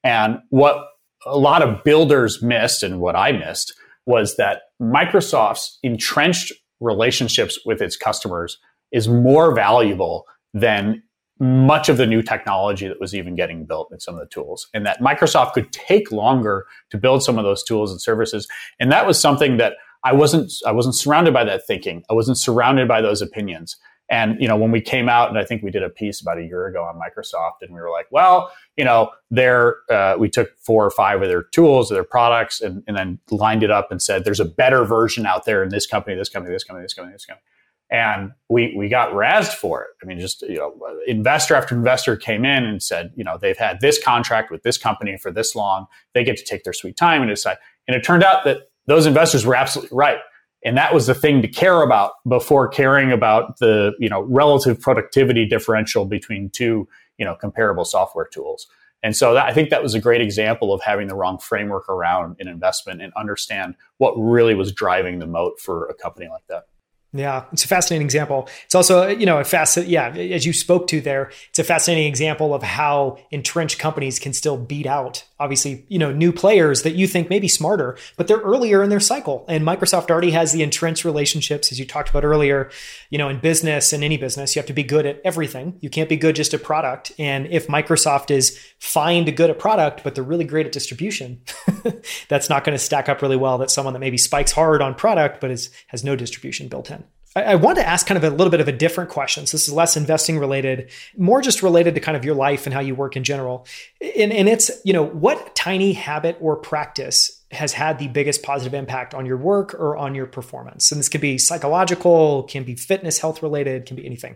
And 0.04 0.38
what 0.50 0.86
a 1.26 1.38
lot 1.38 1.62
of 1.62 1.84
builders 1.84 2.42
missed 2.42 2.82
and 2.82 3.00
what 3.00 3.16
I 3.16 3.32
missed 3.32 3.74
was 4.06 4.36
that 4.36 4.62
Microsoft's 4.80 5.78
entrenched 5.82 6.52
relationships 6.80 7.58
with 7.64 7.82
its 7.82 7.96
customers 7.96 8.58
is 8.90 9.08
more 9.08 9.54
valuable 9.54 10.26
than 10.54 11.02
much 11.38 11.88
of 11.88 11.96
the 11.96 12.06
new 12.06 12.22
technology 12.22 12.86
that 12.86 13.00
was 13.00 13.14
even 13.14 13.34
getting 13.34 13.64
built 13.64 13.90
in 13.92 13.98
some 13.98 14.14
of 14.14 14.20
the 14.20 14.26
tools 14.26 14.68
and 14.74 14.84
that 14.84 15.00
Microsoft 15.00 15.54
could 15.54 15.72
take 15.72 16.12
longer 16.12 16.66
to 16.90 16.98
build 16.98 17.22
some 17.22 17.38
of 17.38 17.44
those 17.44 17.62
tools 17.62 17.90
and 17.90 18.00
services. 18.00 18.46
And 18.78 18.92
that 18.92 19.06
was 19.06 19.18
something 19.18 19.56
that 19.56 19.74
I 20.04 20.12
wasn't, 20.12 20.52
I 20.66 20.72
wasn't 20.72 20.96
surrounded 20.96 21.32
by 21.32 21.44
that 21.44 21.66
thinking. 21.66 22.04
I 22.10 22.14
wasn't 22.14 22.38
surrounded 22.38 22.88
by 22.88 23.00
those 23.00 23.22
opinions. 23.22 23.76
And, 24.10 24.40
you 24.40 24.48
know, 24.48 24.56
when 24.56 24.72
we 24.72 24.80
came 24.80 25.08
out 25.08 25.28
and 25.28 25.38
I 25.38 25.44
think 25.44 25.62
we 25.62 25.70
did 25.70 25.84
a 25.84 25.88
piece 25.88 26.20
about 26.20 26.38
a 26.38 26.42
year 26.42 26.66
ago 26.66 26.82
on 26.82 26.98
Microsoft 26.98 27.62
and 27.62 27.72
we 27.72 27.80
were 27.80 27.90
like, 27.90 28.06
well, 28.10 28.50
you 28.76 28.84
know, 28.84 29.10
they're, 29.30 29.76
uh, 29.88 30.16
we 30.18 30.28
took 30.28 30.50
four 30.58 30.84
or 30.84 30.90
five 30.90 31.22
of 31.22 31.28
their 31.28 31.44
tools, 31.44 31.90
of 31.90 31.94
their 31.94 32.04
products 32.04 32.60
and, 32.60 32.82
and 32.88 32.96
then 32.96 33.20
lined 33.30 33.62
it 33.62 33.70
up 33.70 33.92
and 33.92 34.02
said, 34.02 34.24
there's 34.24 34.40
a 34.40 34.44
better 34.44 34.84
version 34.84 35.26
out 35.26 35.44
there 35.44 35.62
in 35.62 35.68
this 35.68 35.86
company, 35.86 36.16
this 36.16 36.28
company, 36.28 36.52
this 36.52 36.64
company, 36.64 36.84
this 36.84 36.94
company, 36.94 37.14
this 37.14 37.24
company 37.24 37.44
and 37.90 38.32
we 38.48 38.72
we 38.76 38.88
got 38.88 39.12
razzed 39.12 39.54
for 39.54 39.82
it. 39.82 39.90
I 40.02 40.06
mean, 40.06 40.20
just 40.20 40.42
you 40.42 40.56
know, 40.56 40.74
investor 41.06 41.54
after 41.54 41.74
investor 41.74 42.16
came 42.16 42.44
in 42.44 42.64
and 42.64 42.82
said, 42.82 43.12
you 43.16 43.24
know, 43.24 43.36
they've 43.36 43.56
had 43.56 43.80
this 43.80 44.02
contract 44.02 44.50
with 44.50 44.62
this 44.62 44.78
company 44.78 45.16
for 45.18 45.32
this 45.32 45.54
long. 45.56 45.86
They 46.14 46.22
get 46.24 46.36
to 46.36 46.44
take 46.44 46.64
their 46.64 46.72
sweet 46.72 46.96
time 46.96 47.22
and 47.22 47.28
decide. 47.28 47.58
And 47.88 47.96
it 47.96 48.04
turned 48.04 48.22
out 48.22 48.44
that 48.44 48.70
those 48.86 49.06
investors 49.06 49.44
were 49.44 49.56
absolutely 49.56 49.96
right, 49.96 50.18
and 50.64 50.76
that 50.76 50.92
was 50.92 51.06
the 51.06 51.14
thing 51.14 51.42
to 51.42 51.48
care 51.48 51.82
about 51.82 52.12
before 52.28 52.68
caring 52.68 53.12
about 53.12 53.58
the 53.58 53.92
you 53.98 54.08
know 54.08 54.22
relative 54.22 54.80
productivity 54.80 55.46
differential 55.46 56.04
between 56.04 56.50
two 56.50 56.88
you 57.18 57.24
know 57.24 57.34
comparable 57.34 57.84
software 57.84 58.26
tools. 58.26 58.66
And 59.02 59.16
so 59.16 59.32
that, 59.32 59.46
I 59.46 59.54
think 59.54 59.70
that 59.70 59.82
was 59.82 59.94
a 59.94 60.00
great 60.00 60.20
example 60.20 60.74
of 60.74 60.82
having 60.82 61.08
the 61.08 61.14
wrong 61.14 61.38
framework 61.38 61.88
around 61.88 62.36
an 62.38 62.48
investment 62.48 63.00
and 63.00 63.12
understand 63.14 63.74
what 63.96 64.12
really 64.12 64.54
was 64.54 64.72
driving 64.72 65.20
the 65.20 65.26
moat 65.26 65.58
for 65.58 65.86
a 65.86 65.94
company 65.94 66.28
like 66.28 66.46
that. 66.48 66.66
Yeah, 67.12 67.46
it's 67.52 67.64
a 67.64 67.68
fascinating 67.68 68.06
example. 68.06 68.48
It's 68.66 68.74
also, 68.76 69.08
you 69.08 69.26
know, 69.26 69.40
a 69.40 69.44
facet. 69.44 69.88
Yeah, 69.88 70.10
as 70.10 70.46
you 70.46 70.52
spoke 70.52 70.86
to 70.88 71.00
there, 71.00 71.32
it's 71.48 71.58
a 71.58 71.64
fascinating 71.64 72.06
example 72.06 72.54
of 72.54 72.62
how 72.62 73.18
entrenched 73.32 73.80
companies 73.80 74.20
can 74.20 74.32
still 74.32 74.56
beat 74.56 74.86
out, 74.86 75.24
obviously, 75.40 75.84
you 75.88 75.98
know, 75.98 76.12
new 76.12 76.30
players 76.30 76.82
that 76.82 76.94
you 76.94 77.08
think 77.08 77.28
may 77.28 77.40
be 77.40 77.48
smarter, 77.48 77.98
but 78.16 78.28
they're 78.28 78.38
earlier 78.38 78.80
in 78.84 78.90
their 78.90 79.00
cycle. 79.00 79.44
And 79.48 79.64
Microsoft 79.64 80.08
already 80.08 80.30
has 80.30 80.52
the 80.52 80.62
entrenched 80.62 81.04
relationships, 81.04 81.72
as 81.72 81.80
you 81.80 81.84
talked 81.84 82.10
about 82.10 82.24
earlier. 82.24 82.70
You 83.10 83.18
know, 83.18 83.28
in 83.28 83.40
business 83.40 83.92
and 83.92 84.04
any 84.04 84.16
business, 84.16 84.54
you 84.54 84.60
have 84.60 84.68
to 84.68 84.72
be 84.72 84.84
good 84.84 85.04
at 85.04 85.20
everything. 85.24 85.78
You 85.80 85.90
can't 85.90 86.08
be 86.08 86.16
good 86.16 86.36
just 86.36 86.54
at 86.54 86.62
product. 86.62 87.10
And 87.18 87.48
if 87.48 87.66
Microsoft 87.66 88.30
is 88.30 88.56
fine 88.78 89.24
to 89.24 89.32
good 89.32 89.50
at 89.50 89.58
product, 89.58 90.04
but 90.04 90.14
they're 90.14 90.22
really 90.22 90.44
great 90.44 90.66
at 90.66 90.72
distribution, 90.72 91.42
that's 92.28 92.48
not 92.48 92.62
going 92.62 92.78
to 92.78 92.84
stack 92.84 93.08
up 93.08 93.20
really 93.20 93.36
well. 93.36 93.58
That 93.58 93.72
someone 93.72 93.94
that 93.94 94.00
maybe 94.00 94.16
spikes 94.16 94.52
hard 94.52 94.80
on 94.80 94.94
product 94.94 95.40
but 95.40 95.50
is 95.50 95.70
has 95.88 96.04
no 96.04 96.14
distribution 96.14 96.68
built 96.68 96.88
in. 96.88 96.99
I, 97.36 97.54
want 97.54 97.78
to 97.78 97.86
ask 97.86 98.06
kind 98.06 98.16
of 98.16 98.24
a 98.24 98.34
little 98.34 98.50
bit 98.50 98.60
of 98.60 98.66
a 98.66 98.72
different 98.72 99.08
question. 99.08 99.46
So 99.46 99.56
this 99.56 99.68
is 99.68 99.72
less 99.72 99.96
investing 99.96 100.38
related, 100.38 100.90
more 101.16 101.40
just 101.40 101.62
related 101.62 101.94
to 101.94 102.00
kind 102.00 102.16
of 102.16 102.24
your 102.24 102.34
life 102.34 102.66
and 102.66 102.74
how 102.74 102.80
you 102.80 102.94
work 102.94 103.16
in 103.16 103.22
general. 103.22 103.66
And, 104.00 104.32
and 104.32 104.48
it's, 104.48 104.70
you 104.84 104.92
know, 104.92 105.04
what 105.04 105.54
tiny 105.54 105.92
habit 105.92 106.36
or 106.40 106.56
practice 106.56 107.40
has 107.52 107.72
had 107.72 107.98
the 107.98 108.08
biggest 108.08 108.42
positive 108.42 108.74
impact 108.74 109.14
on 109.14 109.26
your 109.26 109.36
work 109.36 109.74
or 109.74 109.96
on 109.96 110.14
your 110.16 110.26
performance? 110.26 110.90
And 110.90 110.98
this 110.98 111.08
could 111.08 111.20
be 111.20 111.38
psychological, 111.38 112.44
can 112.44 112.64
be 112.64 112.74
fitness, 112.74 113.20
health 113.20 113.42
related, 113.42 113.86
can 113.86 113.96
be 113.96 114.04
anything. 114.04 114.34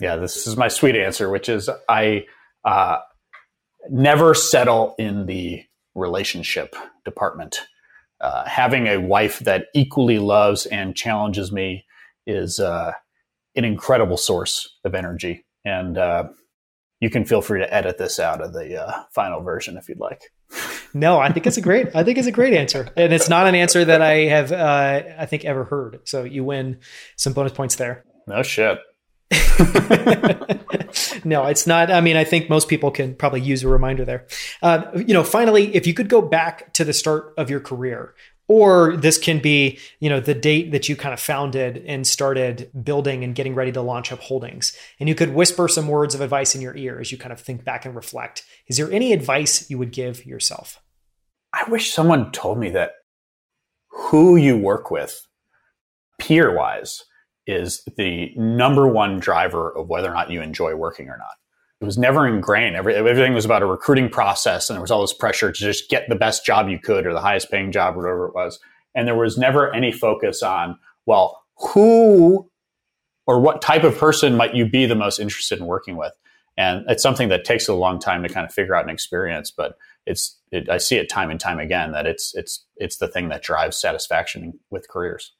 Yeah, 0.00 0.16
this 0.16 0.48
is 0.48 0.56
my 0.56 0.68
sweet 0.68 0.96
answer, 0.96 1.30
which 1.30 1.48
is 1.48 1.70
I 1.88 2.24
uh, 2.64 2.98
never 3.88 4.34
settle 4.34 4.96
in 4.98 5.26
the 5.26 5.64
relationship 5.94 6.74
department. 7.04 7.60
Uh, 8.20 8.44
having 8.46 8.88
a 8.88 8.98
wife 8.98 9.40
that 9.40 9.66
equally 9.74 10.18
loves 10.18 10.66
and 10.66 10.96
challenges 10.96 11.52
me 11.52 11.84
is 12.26 12.60
uh, 12.60 12.92
an 13.56 13.64
incredible 13.64 14.16
source 14.16 14.78
of 14.84 14.94
energy. 14.94 15.44
And 15.64 15.98
uh, 15.98 16.24
you 17.00 17.10
can 17.10 17.24
feel 17.24 17.42
free 17.42 17.60
to 17.60 17.74
edit 17.74 17.98
this 17.98 18.18
out 18.18 18.40
of 18.40 18.52
the 18.52 18.82
uh, 18.82 19.02
final 19.12 19.42
version 19.42 19.76
if 19.76 19.88
you'd 19.88 20.00
like. 20.00 20.22
No, 20.94 21.18
I 21.18 21.32
think 21.32 21.46
it's 21.46 21.56
a 21.56 21.62
great. 21.62 21.94
I 21.94 22.04
think 22.04 22.18
it's 22.18 22.26
a 22.26 22.32
great 22.32 22.52
answer, 22.52 22.88
and 22.96 23.12
it's 23.12 23.28
not 23.28 23.46
an 23.46 23.54
answer 23.54 23.84
that 23.84 24.02
I 24.02 24.26
have. 24.26 24.52
Uh, 24.52 25.02
I 25.18 25.24
think 25.24 25.46
ever 25.46 25.64
heard. 25.64 26.00
So 26.04 26.24
you 26.24 26.44
win 26.44 26.80
some 27.16 27.32
bonus 27.32 27.52
points 27.52 27.76
there. 27.76 28.04
No 28.26 28.42
shit. 28.42 28.78
no, 31.24 31.46
it's 31.46 31.66
not. 31.66 31.90
I 31.90 32.02
mean, 32.02 32.16
I 32.16 32.24
think 32.24 32.50
most 32.50 32.68
people 32.68 32.90
can 32.90 33.14
probably 33.14 33.40
use 33.40 33.64
a 33.64 33.68
reminder 33.68 34.04
there. 34.04 34.26
Uh, 34.60 34.82
you 34.94 35.14
know, 35.14 35.24
finally, 35.24 35.74
if 35.74 35.86
you 35.86 35.94
could 35.94 36.10
go 36.10 36.20
back 36.20 36.74
to 36.74 36.84
the 36.84 36.92
start 36.92 37.32
of 37.38 37.48
your 37.48 37.60
career, 37.60 38.14
or 38.52 38.98
this 38.98 39.16
can 39.16 39.38
be 39.38 39.78
you 39.98 40.10
know 40.10 40.20
the 40.20 40.34
date 40.34 40.72
that 40.72 40.86
you 40.86 40.94
kind 40.94 41.14
of 41.14 41.20
founded 41.20 41.82
and 41.86 42.06
started 42.06 42.70
building 42.84 43.24
and 43.24 43.34
getting 43.34 43.54
ready 43.54 43.72
to 43.72 43.80
launch 43.80 44.10
Upholdings. 44.10 44.76
And 45.00 45.08
you 45.08 45.14
could 45.14 45.32
whisper 45.32 45.68
some 45.68 45.88
words 45.88 46.14
of 46.14 46.20
advice 46.20 46.54
in 46.54 46.60
your 46.60 46.76
ear 46.76 47.00
as 47.00 47.10
you 47.10 47.16
kind 47.16 47.32
of 47.32 47.40
think 47.40 47.64
back 47.64 47.86
and 47.86 47.96
reflect. 47.96 48.44
Is 48.66 48.76
there 48.76 48.92
any 48.92 49.14
advice 49.14 49.70
you 49.70 49.78
would 49.78 49.90
give 49.90 50.26
yourself? 50.26 50.82
I 51.54 51.64
wish 51.70 51.94
someone 51.94 52.30
told 52.30 52.58
me 52.58 52.68
that 52.70 52.92
who 53.88 54.36
you 54.36 54.58
work 54.58 54.90
with 54.90 55.26
peer 56.18 56.54
wise 56.54 57.04
is 57.46 57.82
the 57.96 58.32
number 58.36 58.86
one 58.86 59.18
driver 59.18 59.74
of 59.74 59.88
whether 59.88 60.10
or 60.10 60.14
not 60.14 60.30
you 60.30 60.42
enjoy 60.42 60.74
working 60.74 61.08
or 61.08 61.16
not 61.16 61.36
it 61.82 61.84
was 61.84 61.98
never 61.98 62.28
ingrained. 62.28 62.76
Every, 62.76 62.94
everything 62.94 63.34
was 63.34 63.44
about 63.44 63.62
a 63.62 63.66
recruiting 63.66 64.08
process, 64.08 64.70
and 64.70 64.76
there 64.76 64.80
was 64.80 64.92
all 64.92 65.00
this 65.00 65.12
pressure 65.12 65.50
to 65.50 65.58
just 65.58 65.90
get 65.90 66.08
the 66.08 66.14
best 66.14 66.46
job 66.46 66.68
you 66.68 66.78
could 66.78 67.06
or 67.06 67.12
the 67.12 67.20
highest 67.20 67.50
paying 67.50 67.72
job, 67.72 67.96
or 67.96 68.02
whatever 68.02 68.28
it 68.28 68.34
was. 68.36 68.60
And 68.94 69.08
there 69.08 69.16
was 69.16 69.36
never 69.36 69.74
any 69.74 69.90
focus 69.90 70.44
on, 70.44 70.78
well, 71.06 71.42
who 71.56 72.48
or 73.26 73.40
what 73.40 73.62
type 73.62 73.82
of 73.82 73.98
person 73.98 74.36
might 74.36 74.54
you 74.54 74.68
be 74.68 74.86
the 74.86 74.94
most 74.94 75.18
interested 75.18 75.58
in 75.58 75.66
working 75.66 75.96
with? 75.96 76.12
And 76.56 76.84
it's 76.88 77.02
something 77.02 77.30
that 77.30 77.44
takes 77.44 77.66
a 77.66 77.74
long 77.74 77.98
time 77.98 78.22
to 78.22 78.28
kind 78.28 78.46
of 78.46 78.54
figure 78.54 78.76
out 78.76 78.82
and 78.82 78.90
experience, 78.90 79.50
but 79.50 79.74
it's 80.06 80.38
it, 80.52 80.68
I 80.68 80.78
see 80.78 80.98
it 80.98 81.08
time 81.08 81.30
and 81.30 81.40
time 81.40 81.58
again 81.58 81.90
that 81.92 82.06
it's 82.06 82.32
it's 82.36 82.64
it's 82.76 82.98
the 82.98 83.08
thing 83.08 83.28
that 83.30 83.42
drives 83.42 83.76
satisfaction 83.76 84.60
with 84.70 84.88
careers. 84.88 85.32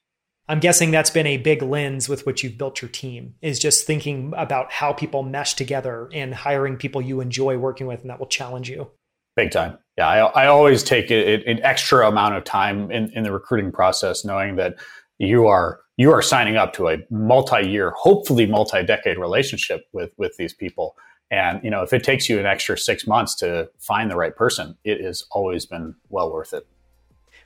I'm 0.53 0.61
guessing 0.61 0.91
that's 0.91 1.09
been 1.09 1.27
a 1.27 1.39
big 1.39 1.63
lens 1.63 2.11
with 2.11 2.27
which 2.27 2.45
you've 2.45 2.59
built 2.59 2.83
your 2.83 2.91
team 2.91 3.37
is 3.41 3.59
just 3.59 3.87
thinking 3.87 4.35
about 4.37 4.71
how 4.71 4.93
people 4.93 5.23
mesh 5.23 5.55
together 5.55 6.11
and 6.13 6.35
hiring 6.35 6.77
people 6.77 7.01
you 7.01 7.23
enjoy 7.23 7.57
working 7.57 7.87
with 7.87 8.03
and 8.03 8.11
that 8.11 8.19
will 8.19 8.27
challenge 8.27 8.69
you. 8.69 8.91
Big 9.35 9.51
time. 9.51 9.79
Yeah, 9.97 10.09
I, 10.09 10.43
I 10.43 10.47
always 10.49 10.83
take 10.83 11.11
a, 11.11 11.43
an 11.51 11.63
extra 11.63 12.07
amount 12.07 12.35
of 12.35 12.45
time 12.45 12.91
in, 12.91 13.11
in 13.15 13.23
the 13.23 13.33
recruiting 13.33 13.73
process, 13.73 14.27
knowing 14.27 14.57
that 14.57 14.75
you 15.17 15.47
are 15.47 15.81
you 15.97 16.13
are 16.13 16.21
signing 16.21 16.57
up 16.57 16.75
to 16.75 16.89
a 16.89 16.99
multi-year, 17.11 17.95
hopefully 17.97 18.45
multi-decade 18.45 19.17
relationship 19.17 19.87
with 19.95 20.13
with 20.19 20.37
these 20.37 20.53
people. 20.53 20.97
And 21.31 21.65
you 21.65 21.71
know, 21.71 21.83
if 21.83 21.95
it 21.95 22.05
takes 22.05 22.29
you 22.29 22.39
an 22.39 22.45
extra 22.45 22.77
six 22.77 23.07
months 23.07 23.35
to 23.37 23.71
find 23.79 24.11
the 24.11 24.17
right 24.17 24.37
person, 24.37 24.77
it 24.85 25.01
has 25.01 25.25
always 25.31 25.65
been 25.65 25.95
well 26.11 26.31
worth 26.31 26.53
it. 26.53 26.67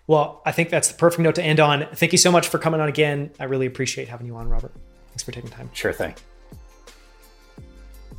Well, 0.06 0.40
I 0.46 0.52
think 0.52 0.70
that's 0.70 0.88
the 0.88 0.94
perfect 0.94 1.20
note 1.20 1.34
to 1.34 1.42
end 1.42 1.58
on. 1.58 1.86
Thank 1.94 2.12
you 2.12 2.18
so 2.18 2.30
much 2.30 2.48
for 2.48 2.58
coming 2.58 2.80
on 2.80 2.88
again. 2.88 3.30
I 3.40 3.44
really 3.44 3.66
appreciate 3.66 4.08
having 4.08 4.26
you 4.26 4.36
on, 4.36 4.48
Robert. 4.48 4.72
Thanks 5.08 5.24
for 5.24 5.32
taking 5.32 5.50
time. 5.50 5.70
Sure 5.72 5.92
thing. 5.92 6.14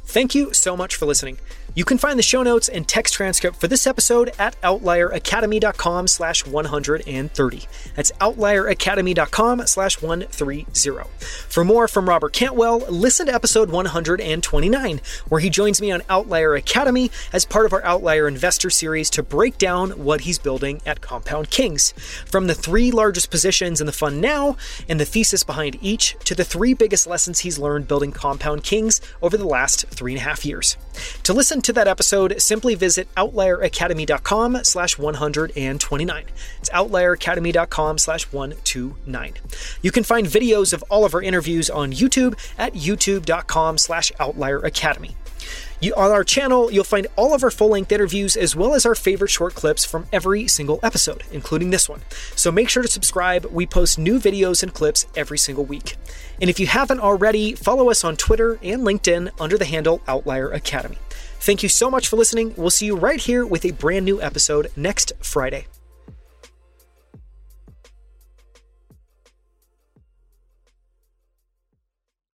Thank 0.06 0.36
you 0.36 0.54
so 0.54 0.76
much 0.76 0.95
for 0.95 1.06
listening. 1.06 1.38
You 1.78 1.86
can 1.86 2.00
find 2.00 2.18
the 2.18 2.24
show 2.24 2.42
notes 2.42 2.70
and 2.70 2.88
text 2.88 3.13
transcript 3.13 3.58
for 3.58 3.68
this 3.68 3.86
episode 3.86 4.32
at 4.40 4.60
outlieracademy.com 4.62 6.08
slash 6.08 6.44
130. 6.44 7.68
That's 7.96 8.12
outlieracademy.com 8.13 9.68
slash 9.68 10.02
130. 10.02 11.04
For 11.48 11.63
more 11.63 11.88
from 11.88 12.10
Robert 12.10 12.34
Cantwell, 12.34 12.80
listen 12.90 13.28
to 13.28 13.34
episode 13.36 13.70
129, 13.70 15.02
where 15.30 15.40
he 15.40 15.52
joins 15.52 15.80
me 15.80 15.92
on 15.92 16.02
Outlier 16.10 16.56
Academy 16.56 17.12
as 17.32 17.46
part 17.46 17.68
of 17.68 17.74
our 17.74 17.86
Outlier 17.86 18.28
Investor 18.28 18.72
Series 18.72 19.12
to 19.12 19.22
break 19.22 19.60
down 19.60 19.92
what 20.04 20.22
he's 20.22 20.40
building 20.40 20.82
at 20.84 21.02
Compound 21.02 21.52
Kings. 21.52 21.92
From 22.26 22.48
the 22.48 22.56
three 22.56 22.90
largest 22.90 23.30
positions 23.30 23.80
in 23.80 23.86
the 23.86 23.94
fund 23.94 24.20
now 24.20 24.58
and 24.90 25.00
the 25.00 25.06
thesis 25.06 25.44
behind 25.44 25.78
each 25.80 26.18
to 26.24 26.34
the 26.34 26.44
three 26.44 26.74
biggest 26.74 27.06
lessons 27.06 27.42
he's 27.42 27.60
learned 27.60 27.88
building 27.88 28.12
Compound 28.12 28.63
Kings 28.63 29.00
over 29.22 29.38
the 29.38 29.46
last 29.46 29.86
three 29.90 30.13
and 30.13 30.22
a 30.22 30.24
half 30.24 30.44
years. 30.44 30.76
To 31.24 31.34
listen 31.34 31.62
to 31.62 31.74
that 31.74 31.88
episode, 31.88 32.42
simply 32.42 32.76
visit 32.76 33.14
outlieracademy.com 33.16 34.64
slash 34.64 34.98
129. 34.98 36.26
It's 36.60 36.70
outlieracademy.com 36.70 37.98
slash 37.98 38.32
129. 38.32 39.34
You 39.82 39.92
can 39.92 40.04
find 40.04 40.28
videos 40.28 40.74
of 40.74 40.84
all 40.90 41.06
of 41.06 41.14
our 41.14 41.22
interviews 41.22 41.70
on 41.70 41.92
YouTube 41.92 42.38
at 42.58 42.74
youtube.com 42.74 43.78
slash 43.78 44.12
outlieracademy. 44.20 45.16
You, 45.80 45.94
on 45.96 46.12
our 46.12 46.24
channel, 46.24 46.72
you'll 46.72 46.84
find 46.84 47.08
all 47.16 47.34
of 47.34 47.44
our 47.44 47.52
full 47.52 47.70
length 47.70 47.92
interviews 47.92 48.36
as 48.36 48.56
well 48.56 48.74
as 48.74 48.86
our 48.86 48.96
favorite 48.96 49.30
short 49.30 49.56
clips 49.56 49.86
from 49.86 50.08
every 50.12 50.48
single 50.48 50.80
episode, 50.82 51.24
including 51.32 51.70
this 51.70 51.88
one. 51.88 52.02
So 52.36 52.52
make 52.52 52.70
sure 52.70 52.84
to 52.84 52.90
subscribe. 52.90 53.46
We 53.46 53.66
post 53.66 54.00
new 54.00 54.20
videos 54.20 54.64
and 54.64 54.74
clips 54.74 55.06
every 55.16 55.38
single 55.38 55.66
week. 55.66 55.96
And 56.42 56.50
if 56.50 56.60
you 56.60 56.68
haven't 56.68 57.00
already, 57.00 57.54
follow 57.54 57.90
us 57.90 58.04
on 58.04 58.16
Twitter 58.16 58.60
and 58.64 58.82
LinkedIn 58.82 59.32
under 59.40 59.58
the 59.58 59.66
handle 59.66 60.02
Outlier 60.08 60.50
Academy. 60.50 60.98
Thank 61.40 61.64
you 61.64 61.70
so 61.70 61.90
much 61.90 62.08
for 62.08 62.16
listening. 62.16 62.54
We'll 62.58 62.70
see 62.70 62.88
you 62.88 62.96
right 62.96 63.20
here 63.20 63.46
with 63.46 63.64
a 63.64 63.72
brand 63.72 64.06
new 64.06 64.22
episode 64.22 64.72
next 64.76 65.14
Friday. 65.22 65.68